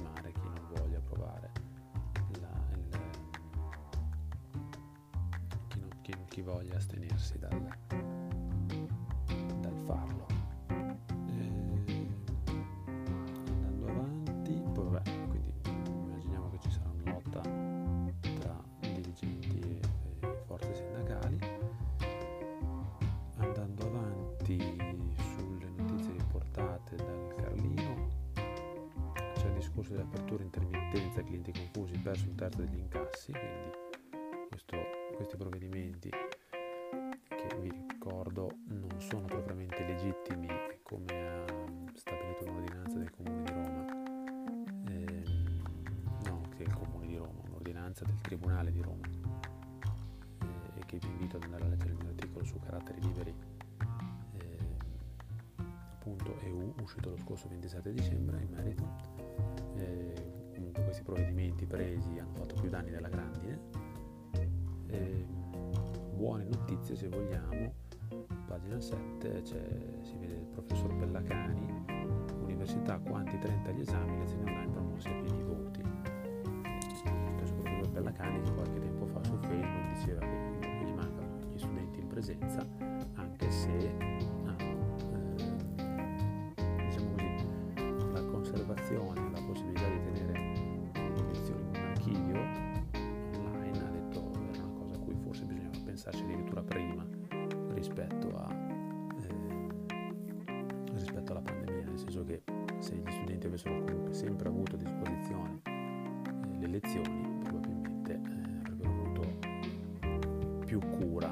chi, 6.38 6.42
voglia 6.42 6.76
astenersi 6.76 7.38
dal, 7.38 7.68
dal 9.60 9.76
farlo. 9.86 10.26
E 10.68 11.50
andando 13.62 13.86
avanti, 13.86 14.62
poi 14.72 14.84
vabbè, 14.84 15.26
quindi 15.28 15.52
immaginiamo 16.04 16.50
che 16.50 16.58
ci 16.60 16.70
sarà 16.70 16.90
una 16.90 17.12
lotta 17.12 17.40
tra 18.40 18.62
dirigenti 18.80 19.58
e, 19.58 19.80
e 20.26 20.34
forze 20.46 20.74
sindacali. 20.74 21.38
Andando 23.36 23.86
avanti 23.86 24.58
sulle 24.58 25.70
notizie 25.76 26.12
riportate 26.12 26.96
dal 26.96 27.34
Carlino, 27.36 28.08
c'è 29.34 29.46
il 29.46 29.54
discorso 29.54 29.92
dell'apertura 29.92 30.42
intermittenza, 30.42 31.22
clienti 31.22 31.52
confusi, 31.52 31.98
perso 31.98 32.26
un 32.28 32.34
terzo 32.34 32.62
degli 32.62 32.78
incassi, 32.78 33.32
quindi 33.32 33.86
questi 35.18 35.36
provvedimenti 35.36 36.10
Tribunale 48.38 48.70
di 48.70 48.80
Roma 48.80 49.06
eh, 50.42 50.78
e 50.78 50.82
che 50.86 50.98
vi 50.98 51.06
invito 51.08 51.36
ad 51.36 51.42
andare 51.44 51.64
a 51.64 51.68
leggere 51.68 51.90
il 51.90 51.98
mio 51.98 52.08
articolo 52.08 52.44
su 52.44 52.58
caratteri 52.60 53.00
liberi 53.00 53.34
eh, 54.36 54.56
uscito 56.80 57.10
lo 57.10 57.16
scorso 57.18 57.48
27 57.48 57.92
dicembre 57.92 58.40
in 58.40 58.48
merito. 58.50 58.84
Eh, 59.76 60.52
comunque 60.54 60.84
questi 60.84 61.02
provvedimenti 61.02 61.66
presi 61.66 62.18
hanno 62.18 62.34
fatto 62.34 62.54
più 62.60 62.70
danni 62.70 62.90
della 62.90 63.08
grandine 63.08 63.60
eh, 64.88 65.26
buone 66.14 66.44
notizie 66.44 66.96
se 66.96 67.08
vogliamo, 67.08 67.72
pagina 68.46 68.80
7 68.80 69.44
si 69.44 70.16
vede 70.16 70.34
il 70.34 70.46
professor 70.52 70.94
Bellacani, 70.94 71.84
Università 72.42 72.98
quanti 72.98 73.38
30 73.38 73.70
gli 73.72 73.80
esami, 73.80 74.18
lezioni 74.18 74.44
online 74.44 74.72
promossi 74.72 75.08
a 75.08 75.20
pieni 75.20 75.42
voti. 75.42 75.82
Che 78.08 78.52
qualche 78.54 78.80
tempo 78.80 79.06
fa 79.06 79.22
su 79.22 79.36
Facebook 79.36 79.92
diceva 79.94 80.20
che 80.20 80.84
gli 80.84 80.92
mancano 80.92 81.38
gli 81.52 81.58
studenti 81.58 82.00
in 82.00 82.06
presenza, 82.06 82.66
anche 83.14 83.50
se 83.50 83.94
ah, 84.46 84.56
eh, 84.62 84.74
diciamo 86.86 87.12
così, 87.12 88.12
la 88.12 88.22
conservazione, 88.24 89.30
la 89.30 89.42
possibilità 89.46 89.88
di 89.88 90.00
tenere 90.12 90.32
le 90.94 91.22
lezioni 91.32 91.60
in 91.60 91.68
un 91.68 91.74
archivio 91.76 92.58
pensarci 95.98 96.22
addirittura 96.22 96.62
prima 96.62 97.04
rispetto, 97.74 98.28
a, 98.36 98.54
eh, 99.20 99.68
rispetto 100.92 101.32
alla 101.32 101.40
pandemia, 101.40 101.84
nel 101.84 101.98
senso 101.98 102.24
che 102.24 102.42
se 102.78 102.94
gli 102.94 103.10
studenti 103.10 103.46
avessero 103.48 103.82
comunque 103.84 104.14
sempre 104.14 104.48
avuto 104.48 104.76
a 104.76 104.78
disposizione 104.78 105.67
le 106.58 106.66
lezioni, 106.66 107.38
probabilmente 107.42 108.12
eh, 108.12 108.70
avrebbero 108.70 108.90
avuto 108.90 109.22
più 110.64 110.80
cura 110.80 111.28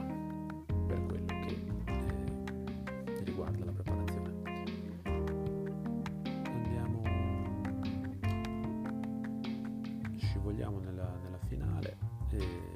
per 0.86 1.04
quello 1.06 1.26
che 1.26 1.64
eh, 1.86 3.24
riguarda 3.24 3.64
la 3.64 3.72
preparazione. 3.72 4.34
Andiamo, 6.44 7.02
scivoliamo 10.16 10.78
nella, 10.78 11.18
nella 11.22 11.38
finale. 11.46 11.96
Eh, 12.30 12.74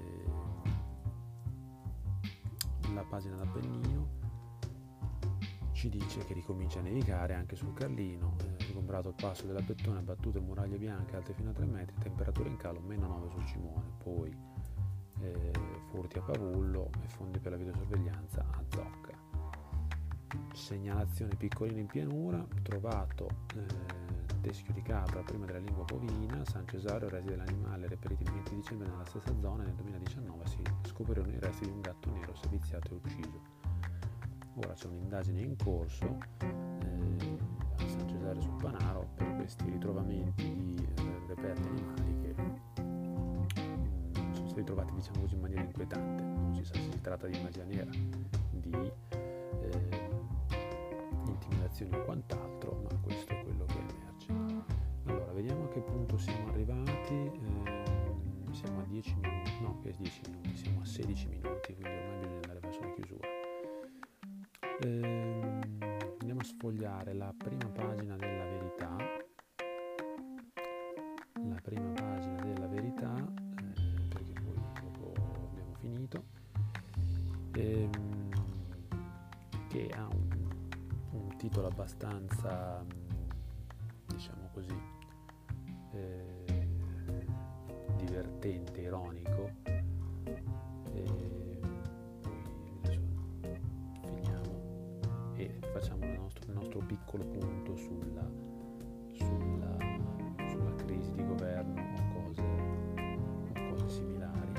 nella 2.88 3.04
pagina 3.04 3.36
d'Appennino 3.36 4.18
ci 5.72 5.88
dice 5.88 6.24
che 6.24 6.34
ricomincia 6.34 6.80
a 6.80 6.82
nevicare 6.82 7.34
anche 7.34 7.56
sul 7.56 7.72
Carlino, 7.72 8.36
ricombrato 8.90 9.08
il 9.08 9.14
passo 9.14 9.46
della 9.46 9.60
Bettone, 9.60 10.00
battute 10.00 10.40
muraglie 10.40 10.76
bianche 10.76 11.14
alte 11.14 11.32
fino 11.32 11.50
a 11.50 11.52
3 11.52 11.64
metri, 11.66 11.94
temperatura 12.00 12.48
in 12.48 12.56
calo 12.56 12.80
meno 12.80 13.06
9 13.06 13.30
sul 13.30 13.46
Cimone, 13.46 13.92
poi 14.02 14.36
eh, 15.20 15.52
furti 15.90 16.18
a 16.18 16.22
Pavullo 16.22 16.90
e 17.02 17.06
fondi 17.06 17.38
per 17.38 17.52
la 17.52 17.58
videosorveglianza 17.58 18.44
a 18.50 18.64
Zocca. 18.68 19.18
Segnalazione 20.52 21.36
piccolina 21.36 21.78
in 21.78 21.86
pianura, 21.86 22.44
trovato 22.62 23.28
eh, 23.54 24.40
teschio 24.40 24.72
di 24.74 24.82
capra 24.82 25.22
prima 25.22 25.46
della 25.46 25.58
lingua 25.58 25.84
bovina, 25.84 26.44
San 26.44 26.66
Cesario, 26.66 27.08
resti 27.08 27.28
dell'animale 27.28 27.86
reperiti 27.86 28.24
il 28.24 28.32
20 28.32 28.54
dicembre 28.56 28.88
nella 28.88 29.04
stessa 29.04 29.32
zona, 29.38 29.62
nel 29.62 29.74
2019 29.74 30.46
si 30.46 30.62
scoprirono 30.82 31.30
i 31.30 31.38
resti 31.38 31.64
di 31.64 31.70
un 31.70 31.80
gatto 31.80 32.10
nero 32.10 32.34
seviziato 32.34 32.92
e 32.92 32.94
ucciso. 32.94 33.40
Ora 34.54 34.72
c'è 34.72 34.86
un'indagine 34.86 35.40
in 35.40 35.56
corso 35.56 36.18
eh, 36.40 37.39
a 38.30 38.40
San 38.40 38.40
Cesare 38.40 38.40
sul 38.40 38.56
Panaro 38.56 39.08
per 39.16 39.36
questi 39.36 39.70
ritrovamenti 39.70 40.54
di 40.54 40.84
eh, 40.96 41.26
reperti 41.26 41.68
animali 41.68 42.16
che 42.20 42.34
mm, 42.42 44.32
sono 44.32 44.48
stati 44.48 44.64
trovati 44.64 44.94
diciamo 44.94 45.20
così 45.20 45.34
in 45.34 45.40
maniera 45.40 45.62
inquietante. 45.62 46.22
Non 46.22 46.54
si 46.54 46.64
sa 46.64 46.74
se 46.74 46.90
si 46.90 47.00
tratta 47.00 47.26
di 47.26 47.40
magia 47.40 47.64
nera, 47.64 47.90
di 48.50 48.92
eh, 49.10 50.08
intimidazioni 51.26 51.94
o 51.94 52.04
quant'altro, 52.04 52.80
ma 52.82 52.98
questo 53.00 53.32
è 53.32 53.42
quello 53.42 53.64
che 53.64 53.78
emerge. 53.78 54.64
Allora, 55.04 55.32
vediamo 55.32 55.64
a 55.64 55.68
che 55.68 55.80
punto 55.80 56.18
siamo 56.18 56.48
arrivati. 56.48 57.14
Eh, 57.14 57.98
siamo 58.52 58.80
a 58.80 58.84
10 58.84 59.14
minuti, 59.20 59.52
no, 59.60 59.78
che 59.80 59.94
10 59.96 60.20
minuti, 60.26 60.56
siamo 60.56 60.80
a 60.80 60.84
16 60.84 61.28
minuti, 61.28 61.74
quindi 61.74 61.96
ormai 61.96 62.18
bisogna 62.18 62.34
andare 62.34 62.58
verso 62.60 62.80
la 62.80 62.90
chiusura. 62.94 63.39
Sfogliare 66.60 67.14
la 67.14 67.32
prima 67.34 67.70
pagina 67.70 68.16
della 68.16 68.44
verità. 68.44 68.96
La 71.48 71.58
prima 71.62 71.90
pagina 71.92 72.42
della 72.42 72.66
verità, 72.66 73.14
eh, 73.16 74.08
perché 74.08 74.32
poi 74.42 74.60
dopo 74.82 75.14
abbiamo 75.48 75.74
finito, 75.78 76.24
ehm, 77.52 78.30
che 79.68 79.88
ha 79.96 80.06
un, 80.06 80.28
un, 81.12 81.36
titolo 81.38 81.68
abbastanza, 81.68 82.84
diciamo 84.08 84.50
così, 84.52 84.78
eh, 85.92 86.68
divertente, 87.96 88.82
ironico. 88.82 89.39
Piccolo 97.10 97.24
punto 97.24 97.76
sulla, 97.76 98.30
sulla, 99.14 99.76
sulla, 100.48 100.74
crisi 100.76 101.12
di 101.12 101.26
governo 101.26 101.80
o 101.80 102.22
cose, 102.22 102.42
o 102.42 103.68
cose 103.68 103.88
similari. 103.88 104.52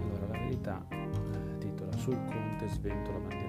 Allora, 0.00 0.26
la 0.26 0.38
verità 0.38 0.86
eh, 0.88 1.58
titola 1.58 1.94
Sul 1.98 2.18
Conte 2.24 2.68
svento 2.68 3.12
la 3.12 3.18
bandiera 3.18 3.47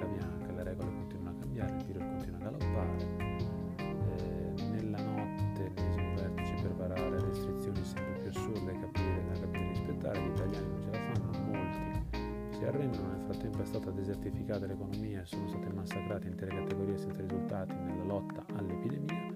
è 13.61 13.65
stata 13.65 13.91
desertificata 13.91 14.65
l'economia 14.65 15.21
e 15.21 15.25
sono 15.25 15.47
state 15.47 15.69
massacrate 15.73 16.27
intere 16.27 16.55
categorie 16.55 16.97
senza 16.97 17.21
risultati 17.21 17.75
nella 17.75 18.03
lotta 18.03 18.45
all'epidemia, 18.55 19.33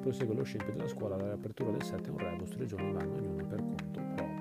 prosegue 0.00 0.34
lo 0.34 0.42
scempio 0.42 0.72
della 0.72 0.88
scuola 0.88 1.14
alla 1.14 1.26
riapertura 1.26 1.70
del 1.70 1.82
7 1.82 2.10
un 2.10 2.18
rebus, 2.18 2.50
tre 2.50 2.66
giorni 2.66 2.92
vanno 2.92 3.14
ognuno 3.14 3.44
per 3.46 3.58
conto 3.58 4.00
proprio. 4.14 4.40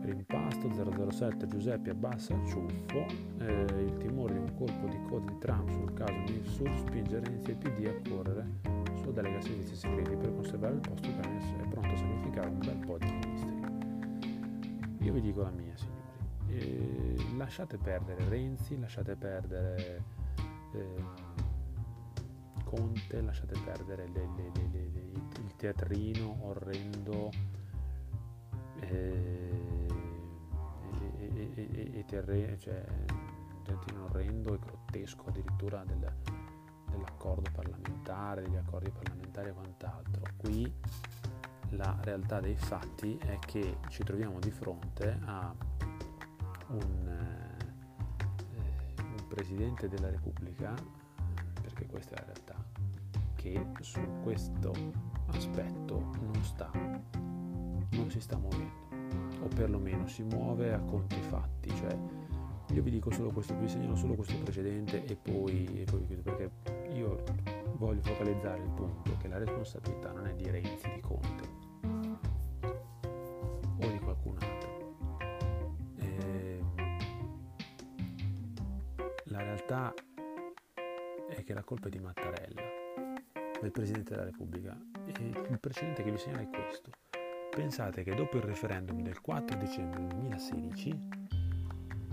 Rimpasto 0.00 1.10
007 1.10 1.46
Giuseppe 1.48 1.90
abbassa 1.90 2.34
il 2.34 2.46
ciuffo, 2.46 3.06
eh, 3.38 3.82
il 3.82 3.96
timore 3.98 4.34
di 4.34 4.38
un 4.38 4.54
colpo 4.54 4.86
di 4.86 4.98
coda 5.08 5.32
di 5.32 5.38
Trump 5.38 5.70
sul 5.70 5.92
caso 5.94 6.12
Mifsud 6.12 6.74
spinge 6.76 7.20
Renzi 7.20 7.50
e 7.50 7.54
PD 7.54 7.86
a 7.86 8.08
correre 8.08 8.46
sulla 8.96 9.12
delega 9.12 9.40
servizi 9.40 9.74
segreti 9.74 10.16
per 10.16 10.34
conservare 10.34 10.74
il 10.74 10.80
posto 10.80 11.08
che 11.08 11.20
è 11.20 11.68
pronto 11.68 11.92
a 11.92 11.96
sacrificare 11.96 12.48
un 12.48 12.58
bel 12.58 12.78
po' 12.84 12.98
di 12.98 13.06
ministri. 13.06 13.54
Io 15.00 15.12
vi 15.12 15.20
dico 15.20 15.42
la 15.42 15.50
mia, 15.50 15.76
signori 15.76 15.95
lasciate 17.36 17.76
perdere 17.78 18.28
Renzi, 18.28 18.78
lasciate 18.78 19.16
perdere 19.16 20.02
eh, 20.72 21.34
Conte, 22.64 23.20
lasciate 23.22 23.58
perdere 23.64 24.08
le, 24.08 24.28
le, 24.36 24.50
le, 24.72 24.90
il 25.42 25.54
teatrino 25.56 26.36
orrendo 26.42 27.30
eh, 28.80 29.86
e, 31.28 31.90
e, 31.94 32.04
terreno, 32.06 32.56
cioè 32.58 32.84
teatrino 33.62 34.04
orrendo 34.04 34.54
e 34.54 34.58
grottesco 34.58 35.26
addirittura 35.28 35.84
del, 35.84 36.12
dell'accordo 36.90 37.50
parlamentare, 37.52 38.42
degli 38.42 38.56
accordi 38.56 38.90
parlamentari 38.90 39.50
e 39.50 39.52
quant'altro. 39.52 40.22
Qui 40.36 40.72
la 41.70 41.96
realtà 42.00 42.40
dei 42.40 42.56
fatti 42.56 43.16
è 43.18 43.38
che 43.38 43.78
ci 43.88 44.02
troviamo 44.02 44.38
di 44.38 44.50
fronte 44.50 45.18
a 45.24 45.54
un, 46.68 47.08
eh, 47.08 48.62
un 49.02 49.26
Presidente 49.28 49.88
della 49.88 50.10
Repubblica, 50.10 50.74
perché 51.60 51.86
questa 51.86 52.14
è 52.14 52.18
la 52.18 52.24
realtà, 52.24 52.64
che 53.34 53.66
su 53.80 54.00
questo 54.22 54.72
aspetto 55.26 56.10
non 56.20 56.42
sta, 56.42 56.70
non 56.72 58.10
si 58.10 58.20
sta 58.20 58.36
muovendo, 58.36 58.72
o 59.42 59.48
perlomeno 59.48 60.06
si 60.06 60.22
muove 60.22 60.72
a 60.72 60.80
conti 60.80 61.20
fatti, 61.22 61.74
cioè 61.76 61.96
io 62.72 62.82
vi 62.82 62.90
dico 62.90 63.10
solo 63.10 63.30
questo, 63.30 63.56
vi 63.56 63.68
segnalo 63.68 63.94
solo 63.94 64.14
questo 64.14 64.36
precedente 64.38 65.04
e 65.04 65.16
poi, 65.16 65.82
e 65.82 65.84
poi 65.84 66.00
perché 66.22 66.50
io 66.94 67.22
voglio 67.76 68.02
focalizzare 68.02 68.60
il 68.62 68.70
punto 68.70 69.16
che 69.18 69.28
la 69.28 69.38
responsabilità 69.38 70.10
non 70.12 70.26
è 70.26 70.34
di 70.34 70.50
Renzi, 70.50 70.90
di 70.92 71.00
Conte, 71.00 71.55
colpa 81.66 81.88
è 81.88 81.90
di 81.90 81.98
Mattarella, 81.98 82.62
del 83.60 83.72
Presidente 83.72 84.10
della 84.10 84.24
Repubblica. 84.24 84.78
E 85.04 85.12
il 85.50 85.58
precedente 85.58 86.04
che 86.04 86.12
vi 86.12 86.16
segnala 86.16 86.42
è 86.42 86.48
questo. 86.48 86.90
Pensate 87.50 88.04
che 88.04 88.14
dopo 88.14 88.36
il 88.36 88.44
referendum 88.44 89.02
del 89.02 89.20
4 89.20 89.58
dicembre 89.58 90.06
2016, 90.06 91.08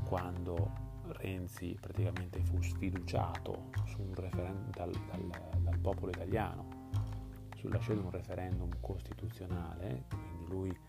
quando 0.05 0.91
Renzi 1.19 1.77
praticamente 1.79 2.41
fu 2.43 2.59
sfiduciato 2.61 3.69
referendum 4.15 4.69
dal, 4.71 4.91
dal, 4.91 5.61
dal 5.61 5.77
popolo 5.79 6.09
italiano 6.09 6.89
sulla 7.55 7.77
scelta 7.77 8.01
di 8.01 8.07
un 8.07 8.11
referendum 8.11 8.69
costituzionale, 8.79 10.05
quindi 10.09 10.47
lui 10.47 10.79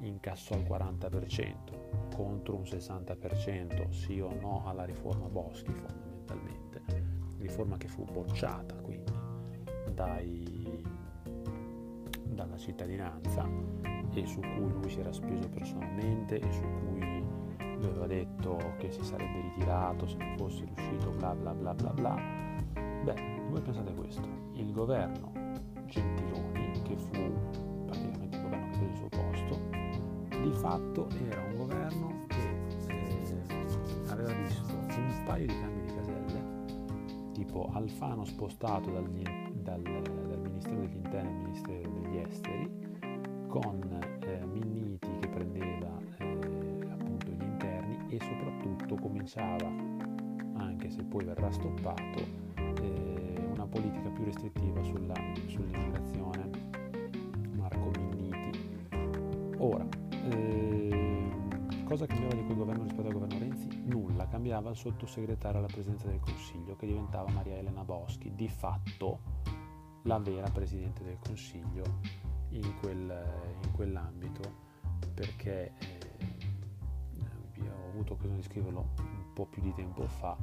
incassò 0.00 0.56
il 0.56 0.64
40% 0.64 2.14
contro 2.14 2.56
un 2.56 2.62
60% 2.62 3.90
sì 3.90 4.20
o 4.20 4.32
no 4.40 4.62
alla 4.66 4.84
riforma 4.84 5.26
Boschi 5.26 5.74
riforma 7.46 7.76
che 7.76 7.88
fu 7.88 8.04
bocciata 8.04 8.74
quindi 8.76 9.12
dai, 9.94 10.82
dalla 12.24 12.56
cittadinanza 12.56 13.48
e 14.12 14.26
su 14.26 14.40
cui 14.40 14.70
lui 14.70 14.90
si 14.90 15.00
era 15.00 15.12
speso 15.12 15.48
personalmente 15.48 16.38
e 16.38 16.52
su 16.52 16.62
cui 16.62 17.24
lui 17.58 17.86
aveva 17.86 18.06
detto 18.06 18.74
che 18.78 18.90
si 18.90 19.04
sarebbe 19.04 19.40
ritirato 19.42 20.06
se 20.06 20.16
non 20.16 20.36
fosse 20.36 20.64
riuscito 20.64 21.10
bla 21.10 21.34
bla 21.34 21.52
bla 21.52 21.74
bla 21.74 21.90
bla. 21.90 22.16
Beh, 23.04 23.40
voi 23.50 23.60
pensate 23.60 23.92
questo, 23.94 24.26
il 24.54 24.72
governo 24.72 25.32
Gentiloni 25.86 26.82
che 26.82 26.96
fu 26.96 27.56
di 30.46 30.52
fatto 30.52 31.08
era 31.28 31.42
un 31.42 31.56
governo 31.56 32.24
che 32.28 32.36
eh, 32.88 34.10
aveva 34.10 34.32
visto 34.32 34.74
un 34.74 35.22
paio 35.24 35.46
di 35.46 35.60
cambi 35.60 35.75
tipo 37.56 37.70
Alfano 37.72 38.24
spostato 38.24 38.90
dagli, 38.90 39.22
dal, 39.52 39.80
dal, 39.82 40.40
Ministero 40.40 40.80
degli 40.80 40.96
Interni 40.96 41.28
al 41.28 41.42
Ministero 41.42 41.90
degli 41.90 42.16
Esteri, 42.18 42.70
con 43.48 43.98
eh, 44.20 44.44
Minniti 44.44 45.08
che 45.20 45.28
prendeva 45.28 45.98
eh, 46.18 46.86
appunto 46.90 47.30
gli 47.30 47.42
interni 47.42 48.14
e 48.14 48.20
soprattutto 48.20 48.96
cominciava, 48.96 49.68
anche 50.56 50.90
se 50.90 51.02
poi 51.02 51.24
verrà 51.24 51.50
stoppato, 51.50 52.18
eh, 52.82 53.48
una 53.52 53.66
politica 53.66 54.10
più 54.10 54.24
restrittiva 54.24 54.82
sulla, 54.82 55.14
sull'immigrazione. 55.46 56.50
Marco 57.54 57.90
Minniti. 57.98 58.58
Ora, 59.58 59.86
eh, 60.30 61.30
cosa 61.84 62.04
cambiava 62.04 62.34
di 62.34 62.44
quel 62.44 62.56
governo 62.56 62.82
rispetto 62.82 63.06
al 63.06 63.14
cambiava 64.46 64.70
il 64.70 64.76
sottosegretario 64.76 65.58
alla 65.58 65.66
presidenza 65.66 66.06
del 66.06 66.20
Consiglio 66.20 66.76
che 66.76 66.86
diventava 66.86 67.28
Maria 67.32 67.56
Elena 67.56 67.82
Boschi, 67.82 68.32
di 68.32 68.48
fatto 68.48 69.18
la 70.02 70.18
vera 70.18 70.48
Presidente 70.50 71.02
del 71.02 71.18
Consiglio 71.18 71.82
in, 72.50 72.78
quel, 72.78 73.56
in 73.64 73.72
quell'ambito, 73.72 74.42
perché 75.12 75.72
eh, 75.78 77.68
ho 77.68 77.88
avuto 77.88 78.12
occasione 78.12 78.36
di 78.36 78.42
scriverlo 78.44 78.80
un 78.98 79.32
po' 79.34 79.46
più 79.46 79.62
di 79.62 79.72
tempo 79.74 80.06
fa 80.06 80.36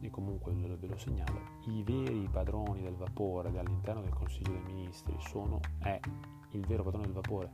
e 0.00 0.10
comunque 0.10 0.52
ve 0.52 0.86
lo 0.86 0.98
segnalo, 0.98 1.40
i 1.68 1.82
veri 1.82 2.28
padroni 2.30 2.82
del 2.82 2.94
vapore 2.94 3.48
all'interno 3.58 4.02
del 4.02 4.12
Consiglio 4.12 4.52
dei 4.52 4.74
Ministri 4.74 5.16
sono, 5.20 5.60
è 5.78 5.98
il 6.50 6.66
vero 6.66 6.82
padrone 6.82 7.06
del 7.06 7.14
vapore 7.14 7.50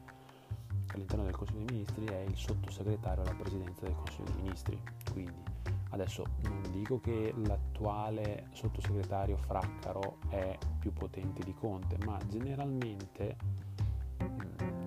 all'interno 0.95 1.25
del 1.25 1.37
Consiglio 1.37 1.65
dei 1.65 1.77
Ministri 1.77 2.07
è 2.07 2.21
il 2.23 2.37
sottosegretario 2.37 3.23
alla 3.23 3.35
presidenza 3.35 3.83
del 3.87 3.95
Consiglio 3.95 4.31
dei 4.33 4.43
Ministri. 4.43 4.83
Quindi 5.13 5.52
adesso 5.93 6.25
non 6.43 6.63
dico 6.71 7.01
che 7.01 7.33
l'attuale 7.45 8.49
sottosegretario 8.53 9.37
Fraccaro 9.37 10.19
è 10.29 10.59
più 10.79 10.93
potente 10.93 11.43
di 11.43 11.55
Conte, 11.55 11.97
ma 12.05 12.19
generalmente, 12.29 13.37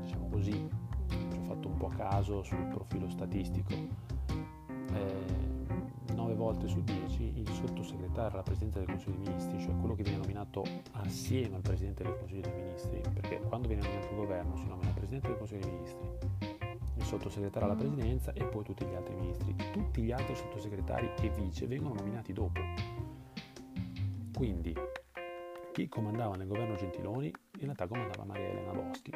diciamo 0.01 0.29
così, 0.29 0.67
ci 1.07 1.37
ho 1.39 1.43
fatto 1.43 1.67
un 1.67 1.77
po' 1.77 1.89
caso 1.89 2.43
sul 2.43 2.65
profilo 2.67 3.09
statistico. 3.09 3.73
Eh, 4.93 5.53
9 6.13 6.33
volte 6.35 6.67
su 6.67 6.81
10 6.83 7.39
il 7.39 7.49
sottosegretario 7.49 8.31
alla 8.31 8.43
presidenza 8.43 8.79
del 8.79 8.87
Consiglio 8.87 9.17
dei 9.17 9.27
Ministri, 9.27 9.59
cioè 9.59 9.75
quello 9.77 9.95
che 9.95 10.03
viene 10.03 10.19
nominato 10.19 10.63
assieme 10.93 11.55
al 11.55 11.61
Presidente 11.61 12.03
del 12.03 12.17
Consiglio 12.17 12.41
dei 12.41 12.53
Ministri, 12.53 13.01
perché 13.13 13.39
quando 13.41 13.67
viene 13.67 13.83
nominato 13.83 14.09
il 14.09 14.15
governo 14.15 14.55
si 14.55 14.65
nomina 14.65 14.89
il 14.89 14.95
Presidente 14.95 15.27
del 15.27 15.37
Consiglio 15.37 15.61
dei 15.61 15.71
Ministri, 15.71 16.07
sottosegretario 17.17 17.67
alla 17.67 17.77
presidenza 17.77 18.33
e 18.33 18.43
poi 18.45 18.63
tutti 18.63 18.85
gli 18.85 18.93
altri 18.93 19.15
ministri. 19.15 19.55
Tutti 19.71 20.01
gli 20.01 20.11
altri 20.11 20.35
sottosegretari 20.35 21.11
e 21.21 21.29
vice 21.29 21.67
vengono 21.67 21.95
nominati 21.95 22.33
dopo. 22.33 22.59
Quindi 24.33 24.75
chi 25.71 25.87
comandava 25.87 26.35
nel 26.35 26.47
governo 26.47 26.75
Gentiloni 26.75 27.27
in 27.27 27.63
realtà 27.63 27.87
comandava 27.87 28.23
Maria 28.25 28.49
Elena 28.49 28.71
Boschi 28.73 29.11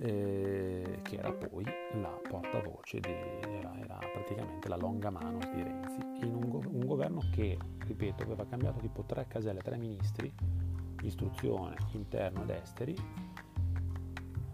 eh, 0.00 1.00
che 1.02 1.16
era 1.16 1.32
poi 1.32 1.64
la 2.00 2.08
portavoce, 2.28 3.00
di, 3.00 3.10
era, 3.10 3.76
era, 3.78 3.98
praticamente 4.12 4.68
la 4.68 4.76
longa 4.76 5.10
mano 5.10 5.38
di 5.38 5.62
Renzi, 5.62 6.00
in 6.24 6.34
un, 6.34 6.48
go- 6.48 6.62
un, 6.64 6.86
governo 6.86 7.22
che, 7.32 7.58
ripeto, 7.84 8.22
aveva 8.22 8.46
cambiato 8.46 8.78
tipo 8.78 9.02
tre 9.02 9.26
caselle, 9.26 9.60
tre 9.60 9.76
ministri, 9.76 10.32
istruzione, 11.02 11.76
interno 11.92 12.42
ed 12.42 12.50
esteri, 12.50 12.96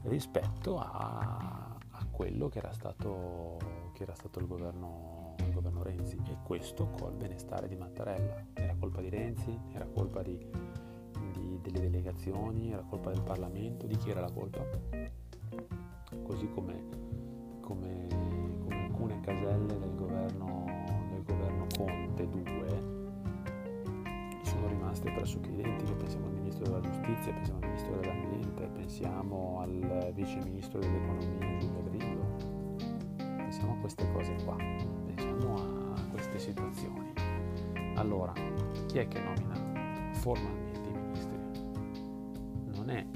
rispetto 0.04 0.78
a, 0.78 1.63
quello 2.14 2.48
che 2.48 2.58
era 2.58 2.72
stato, 2.72 3.58
che 3.92 4.04
era 4.04 4.14
stato 4.14 4.38
il, 4.38 4.46
governo, 4.46 5.34
il 5.38 5.52
governo 5.52 5.82
Renzi 5.82 6.16
e 6.28 6.36
questo 6.44 6.88
col 6.90 7.14
benestare 7.14 7.66
di 7.66 7.76
Mattarella. 7.76 8.46
Era 8.54 8.74
colpa 8.78 9.00
di 9.00 9.08
Renzi, 9.08 9.58
era 9.72 9.86
colpa 9.86 10.22
di, 10.22 10.38
di, 11.32 11.58
delle 11.60 11.80
delegazioni, 11.80 12.72
era 12.72 12.82
colpa 12.82 13.10
del 13.10 13.22
Parlamento, 13.22 13.86
di 13.86 13.96
chi 13.96 14.10
era 14.10 14.20
la 14.20 14.30
colpa? 14.30 15.12
così 16.22 16.48
come, 16.48 16.84
come, 17.60 18.06
come 18.60 18.84
alcune 18.84 19.20
caselle 19.20 19.78
del 19.78 19.94
governo, 19.94 20.64
del 21.10 21.22
governo 21.22 21.66
Conte 21.76 22.28
2 22.28 22.92
sono 24.42 24.68
rimaste 24.68 25.10
pressoché 25.10 25.50
identiche, 25.50 25.92
pensiamo 25.94 26.26
al 26.26 26.32
Ministro 26.32 26.64
della 26.64 26.80
Giustizia, 26.80 27.32
pensiamo 27.32 27.58
al 27.60 27.66
Ministro 27.66 27.96
dell'Ambiente, 27.96 28.66
pensiamo 28.68 29.60
al 29.60 30.12
Vice 30.14 30.38
Ministro 30.44 30.78
dell'Economia 30.78 31.28
Grillo, 31.38 31.82
pensiamo 33.54 33.74
a 33.74 33.80
queste 33.82 34.10
cose 34.10 34.34
qua, 34.44 34.56
pensiamo 34.56 35.54
a 35.94 36.00
queste 36.10 36.40
situazioni. 36.40 37.12
Allora, 37.94 38.32
chi 38.86 38.98
è 38.98 39.06
che 39.06 39.20
nomina 39.20 40.10
formalmente 40.14 40.88
i 40.88 40.92
ministri? 40.92 41.38
Non 42.74 42.90
è 42.90 43.06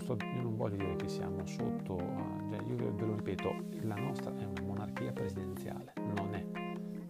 sto, 0.00 0.16
io 0.34 0.42
non 0.42 0.56
voglio 0.56 0.76
dire 0.76 0.96
che 0.96 1.08
siamo 1.08 1.46
sotto, 1.46 1.96
cioè 1.96 2.60
io 2.66 2.92
ve 2.92 3.06
lo 3.06 3.14
ripeto, 3.14 3.54
la 3.82 3.94
nostra 3.94 4.36
è 4.36 4.44
una 4.44 4.62
monarchia 4.62 5.12
presidenziale, 5.12 5.92
non 6.16 6.34
è 6.34 6.44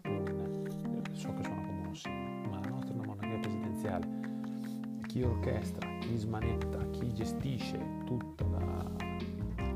un, 0.09 0.69
so 1.13 1.33
che 1.33 1.45
suona 1.45 1.63
come 1.63 1.87
un 1.87 1.97
segno, 1.97 2.51
ma 2.51 2.61
la 2.61 2.69
nostra 2.69 2.93
è 2.93 2.95
una 2.97 3.07
monarchia 3.07 3.39
presidenziale. 3.39 4.21
Chi 5.07 5.23
orchestra, 5.23 5.89
chi 6.01 6.19
smanetta, 6.19 6.91
chi 6.91 7.15
gestisce 7.15 7.79
tutta 8.05 8.45
la, 8.47 8.91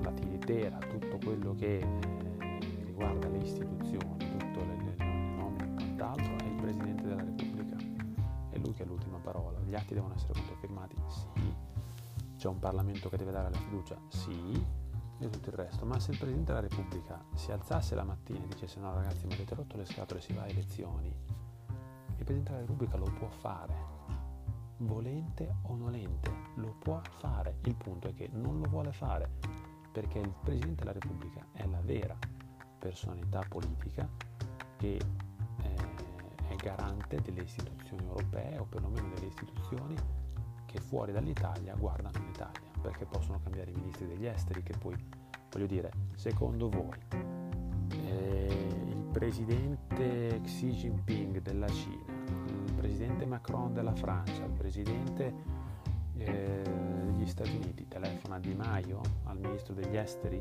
la 0.02 0.10
tiritera, 0.12 0.76
tutto 0.76 1.18
quello 1.24 1.54
che 1.54 2.15
riguarda 3.08 3.28
le 3.28 3.38
istituzioni, 3.38 4.38
tutte 4.38 4.64
le, 4.64 4.76
le, 4.76 4.94
le 4.96 5.36
nomine 5.36 5.64
e 5.64 5.74
quant'altro, 5.74 6.36
è 6.38 6.44
il 6.44 6.54
Presidente 6.60 7.02
della 7.02 7.24
Repubblica. 7.24 7.76
È 8.50 8.58
lui 8.58 8.72
che 8.72 8.82
ha 8.82 8.86
l'ultima 8.86 9.18
parola. 9.18 9.58
Gli 9.60 9.74
atti 9.74 9.94
devono 9.94 10.14
essere 10.14 10.32
controfirmati? 10.32 10.96
Sì 11.08 11.74
c'è 12.36 12.48
un 12.48 12.58
Parlamento 12.58 13.08
che 13.08 13.16
deve 13.16 13.32
dare 13.32 13.50
la 13.50 13.56
fiducia? 13.56 13.96
Sì, 14.08 14.64
e 15.18 15.30
tutto 15.30 15.48
il 15.48 15.56
resto. 15.56 15.84
Ma 15.86 15.98
se 15.98 16.12
il 16.12 16.18
Presidente 16.18 16.52
della 16.52 16.66
Repubblica 16.66 17.20
si 17.34 17.50
alzasse 17.50 17.94
la 17.94 18.04
mattina 18.04 18.44
e 18.44 18.48
dicesse 18.48 18.78
no 18.78 18.94
ragazzi 18.94 19.26
mi 19.26 19.32
avete 19.32 19.54
rotto 19.54 19.76
le 19.76 19.84
scatole, 19.84 20.20
si 20.20 20.32
va 20.32 20.42
a 20.42 20.48
elezioni, 20.48 21.08
il 21.08 22.24
Presidente 22.24 22.50
della 22.50 22.60
Repubblica 22.60 22.96
lo 22.96 23.10
può 23.18 23.28
fare. 23.28 23.94
Volente 24.78 25.56
o 25.62 25.74
nolente, 25.74 26.30
lo 26.56 26.74
può 26.78 27.00
fare. 27.18 27.56
Il 27.64 27.74
punto 27.74 28.08
è 28.08 28.14
che 28.14 28.28
non 28.30 28.60
lo 28.60 28.68
vuole 28.68 28.92
fare 28.92 29.28
perché 29.90 30.18
il 30.18 30.32
Presidente 30.42 30.84
della 30.84 30.92
Repubblica 30.92 31.46
è 31.52 31.66
la 31.66 31.80
vera 31.80 32.16
personalità 32.86 33.42
politica 33.48 34.08
che 34.76 34.96
eh, 34.96 35.74
è 36.48 36.54
garante 36.54 37.20
delle 37.20 37.42
istituzioni 37.42 38.04
europee 38.04 38.58
o 38.58 38.64
perlomeno 38.64 39.08
delle 39.14 39.26
istituzioni 39.26 39.96
che 40.66 40.78
fuori 40.80 41.10
dall'Italia 41.10 41.74
guardano 41.74 42.18
l'Italia, 42.24 42.70
perché 42.80 43.04
possono 43.04 43.40
cambiare 43.42 43.72
i 43.72 43.74
ministri 43.74 44.06
degli 44.06 44.26
esteri 44.26 44.62
che 44.62 44.74
poi, 44.78 44.94
voglio 45.50 45.66
dire, 45.66 45.90
secondo 46.14 46.68
voi 46.68 46.96
eh, 47.90 48.86
il 48.86 49.08
presidente 49.10 50.40
Xi 50.44 50.70
Jinping 50.70 51.42
della 51.42 51.68
Cina, 51.68 52.04
il 52.46 52.72
presidente 52.76 53.26
Macron 53.26 53.72
della 53.72 53.94
Francia, 53.94 54.44
il 54.44 54.52
presidente 54.52 55.34
eh, 56.18 56.62
degli 57.26 57.26
Stati 57.26 57.56
Uniti 57.56 57.88
telefona 57.88 58.38
Di 58.38 58.54
Maio 58.54 59.00
al 59.24 59.38
ministro 59.38 59.74
degli 59.74 59.96
esteri 59.96 60.40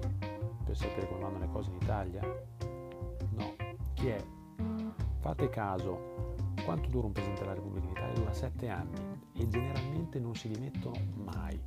per 0.66 0.76
sapere 0.76 1.08
come 1.08 1.22
vanno 1.22 1.40
le 1.40 1.50
cose 1.50 1.70
in 1.70 1.76
Italia? 1.78 2.22
No. 3.30 3.56
Chi 3.94 4.08
è? 4.08 4.24
Fate 5.20 5.50
caso, 5.50 6.34
quanto 6.64 6.90
dura 6.90 7.08
un 7.08 7.14
Presidente 7.14 7.44
della 7.44 7.56
Repubblica 7.56 7.86
in 7.86 7.92
Italia? 7.92 8.14
Dura 8.14 8.34
sette 8.34 8.70
anni 8.70 9.22
e 9.34 9.48
generalmente 9.48 10.20
non 10.20 10.36
si 10.36 10.48
dimettono 10.48 10.96
mai, 11.24 11.60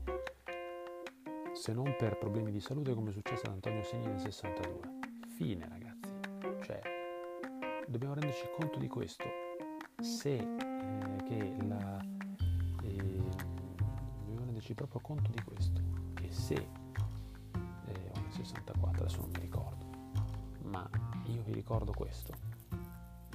se 1.52 1.72
non 1.72 1.94
per 1.98 2.18
problemi 2.18 2.50
di 2.50 2.60
salute 2.60 2.94
come 2.94 3.10
è 3.10 3.12
successo 3.12 3.46
ad 3.46 3.52
Antonio 3.52 3.82
Segni 3.82 4.06
nel 4.06 4.20
62. 4.20 4.80
Fine 5.36 5.68
ragazzi, 5.68 6.12
cioè 6.62 6.80
dobbiamo 7.88 8.14
renderci 8.14 8.46
conto 8.56 8.78
di 8.78 8.88
questo. 8.88 9.24
Se 10.00 10.36
eh, 10.36 11.16
che 11.26 11.56
la... 11.66 12.00
Eh, 12.82 12.96
dobbiamo 12.96 14.44
renderci 14.44 14.74
proprio 14.74 15.00
conto 15.00 15.30
di 15.32 15.42
questo, 15.42 15.80
che 16.14 16.30
se 16.30 16.77
64 18.44 19.00
adesso 19.00 19.20
non 19.20 19.30
mi 19.30 19.40
ricordo, 19.40 19.84
ma 20.64 20.88
io 21.26 21.42
vi 21.42 21.52
ricordo 21.52 21.92
questo. 21.92 22.32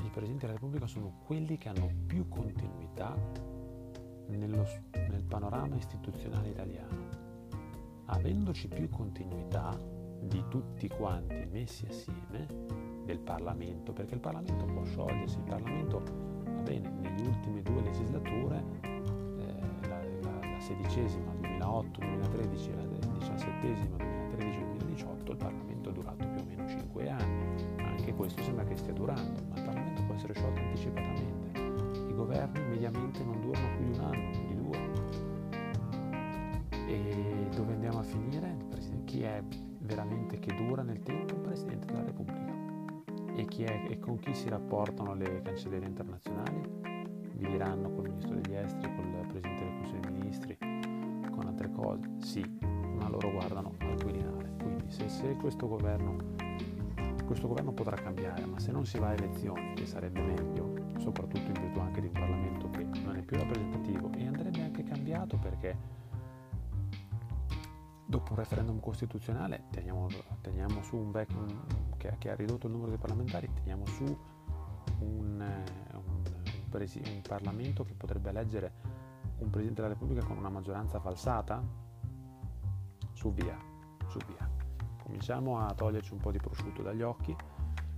I 0.02 0.10
Presidenti 0.10 0.46
della 0.46 0.54
Repubblica 0.54 0.88
sono 0.88 1.22
quelli 1.26 1.58
che 1.58 1.70
hanno 1.70 1.90
più 2.06 2.28
continuità 2.28 3.16
nello, 4.28 4.66
nel 4.92 5.24
panorama 5.24 5.76
istituzionale 5.76 6.50
italiano, 6.50 7.10
avendoci 8.06 8.68
più 8.68 8.90
continuità 8.90 9.78
di 10.22 10.44
tutti 10.50 10.88
quanti 10.88 11.48
messi 11.52 11.86
assieme 11.86 12.48
del 13.06 13.20
Parlamento, 13.20 13.92
perché 13.92 14.14
il 14.14 14.20
Parlamento 14.20 14.66
può 14.66 14.84
sciogliersi, 14.84 15.38
il 15.38 15.44
Parlamento 15.44 16.04
va 16.44 16.62
bene, 16.62 16.90
negli 16.90 17.26
ultime 17.26 17.62
due 17.62 17.82
legislature, 17.82 18.64
eh, 18.82 19.88
la, 19.88 20.04
la, 20.22 20.52
la, 20.52 20.60
sedicesima 20.60 21.34
2008-2013 21.34 22.70
e 22.70 22.76
la 22.76 22.84
diciassettesima 23.18 24.14
2013-2018, 24.94 25.32
il 25.32 25.38
Parlamento 25.38 25.90
è 25.90 25.94
durato 25.94 26.28
più 26.28 26.42
o 26.42 26.46
meno 26.46 26.68
cinque 26.68 27.10
anni, 27.10 27.46
anche 27.78 28.14
questo 28.14 28.42
sembra 28.44 28.64
che 28.64 28.76
stia 28.76 28.94
durando, 28.94 29.42
ma 29.50 29.58
il 29.58 29.64
Parlamento 29.64 30.04
può 30.04 30.16
essere 30.16 30.34
sciolto 30.34 30.60
anticipatamente 30.60 31.44
i 32.14 32.16
governi 32.16 32.62
mediamente 32.70 33.24
non 33.24 33.42
durano 33.42 33.76
più 33.76 33.86
di 33.86 33.98
un 33.98 34.04
anno, 34.04 34.32
di 34.48 34.56
due. 34.56 34.78
E 36.88 37.48
dove 37.56 37.74
andiamo 37.74 38.00
a 38.00 38.04
finire? 38.04 38.56
Chi 39.06 39.24
è 39.24 39.44
veramente 39.80 40.40
che 40.40 40.54
dura 40.56 40.84
nel 40.84 41.02
tempo? 41.02 41.34
Il 41.34 41.42
Presidente 41.42 41.88
della 41.88 42.04
Repubblica. 42.04 42.52
E, 43.36 43.48
è, 43.66 43.92
e 43.92 44.00
con 44.00 44.20
chi 44.20 44.34
si 44.34 44.48
rapportano 44.48 45.16
le 45.16 45.42
cancellerie 45.42 45.88
internazionali? 45.88 46.62
Vi 47.34 47.48
diranno 47.48 47.92
col 47.92 48.10
Ministro 48.10 48.36
degli 48.36 48.54
Esteri, 48.54 48.96
col 48.96 49.26
Presidente 49.28 49.64
del 49.64 49.74
Consiglio 49.76 50.00
dei 50.00 50.12
Ministri, 50.12 50.58
con 51.32 51.48
altre 51.48 51.72
cose? 51.72 52.10
Sì, 52.20 52.58
ma 52.96 53.10
loro 53.10 53.32
guardano 53.32 53.83
se, 54.94 55.10
se 55.10 55.36
questo 55.36 55.68
governo 55.68 56.62
questo 57.26 57.48
governo 57.48 57.72
potrà 57.72 57.96
cambiare, 57.96 58.46
ma 58.46 58.60
se 58.60 58.72
non 58.72 58.86
si 58.86 59.00
va 59.00 59.08
a 59.08 59.14
elezioni, 59.14 59.74
che 59.74 59.86
sarebbe 59.86 60.22
meglio, 60.22 61.00
soprattutto 61.00 61.48
in 61.48 61.54
virtù 61.54 61.80
anche 61.80 62.02
di 62.02 62.08
un 62.08 62.14
Parlamento 62.14 62.70
che 62.70 62.84
non 63.04 63.16
è 63.16 63.22
più 63.22 63.38
rappresentativo 63.38 64.12
e 64.12 64.28
andrebbe 64.28 64.62
anche 64.62 64.84
cambiato 64.84 65.38
perché 65.38 65.76
dopo 68.06 68.34
un 68.34 68.38
referendum 68.38 68.80
costituzionale 68.80 69.64
teniamo, 69.72 70.08
teniamo 70.42 70.84
su 70.84 70.98
un, 70.98 71.12
un 71.14 71.98
che, 71.98 72.14
che, 72.20 72.30
ha 72.30 72.36
ridotto 72.36 72.68
il 72.68 72.74
numero 72.74 72.90
dei 72.90 73.00
parlamentari, 73.00 73.50
teniamo 73.52 73.86
su 73.86 74.04
un, 74.04 74.18
un, 75.00 75.64
un, 75.94 76.70
presi, 76.70 77.02
un 77.08 77.22
Parlamento 77.22 77.84
che 77.84 77.94
potrebbe 77.94 78.30
eleggere 78.30 78.72
un 79.40 79.50
Presidente 79.50 79.82
della 79.82 79.94
Repubblica 79.94 80.26
con 80.26 80.38
una 80.38 80.50
maggioranza 80.50 81.00
falsata? 81.00 81.64
Su 83.14 83.34
via. 83.34 83.73
Cominciamo 85.04 85.60
a 85.60 85.74
toglierci 85.74 86.14
un 86.14 86.20
po' 86.20 86.32
di 86.32 86.40
prosciutto 86.40 86.82
dagli 86.82 87.02
occhi 87.02 87.36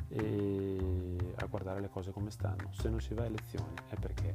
e 0.08 1.34
a 1.38 1.46
guardare 1.46 1.80
le 1.80 1.90
cose 1.90 2.12
come 2.12 2.32
stanno. 2.32 2.72
Se 2.72 2.90
non 2.90 3.00
si 3.00 3.14
va 3.14 3.24
a 3.24 3.26
elezioni 3.26 3.74
è 3.88 3.96
perché 3.96 4.34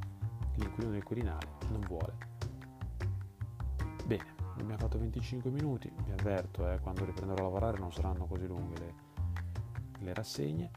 l'inquilino 0.54 0.92
del 0.92 1.02
Quirinale 1.02 1.48
non 1.70 1.80
vuole. 1.80 2.16
Bene, 4.06 4.34
abbiamo 4.52 4.78
fatto 4.78 4.98
25 4.98 5.50
minuti, 5.50 5.92
vi 6.04 6.12
avverto, 6.12 6.70
eh, 6.70 6.78
quando 6.80 7.04
riprenderò 7.04 7.42
a 7.42 7.44
lavorare 7.44 7.78
non 7.78 7.92
saranno 7.92 8.26
così 8.26 8.46
lunghe 8.46 8.78
le, 8.78 8.94
le 9.98 10.14
rassegne. 10.14 10.70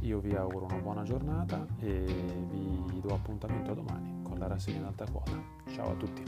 Io 0.00 0.18
vi 0.20 0.34
auguro 0.34 0.66
una 0.66 0.78
buona 0.78 1.02
giornata 1.04 1.66
e 1.78 2.04
vi 2.50 3.00
do 3.00 3.14
appuntamento 3.14 3.70
a 3.70 3.74
domani 3.74 4.22
con 4.22 4.38
la 4.38 4.46
rassegna 4.46 4.78
in 4.78 4.84
alta 4.84 5.06
quota. 5.10 5.40
Ciao 5.68 5.90
a 5.90 5.94
tutti. 5.94 6.22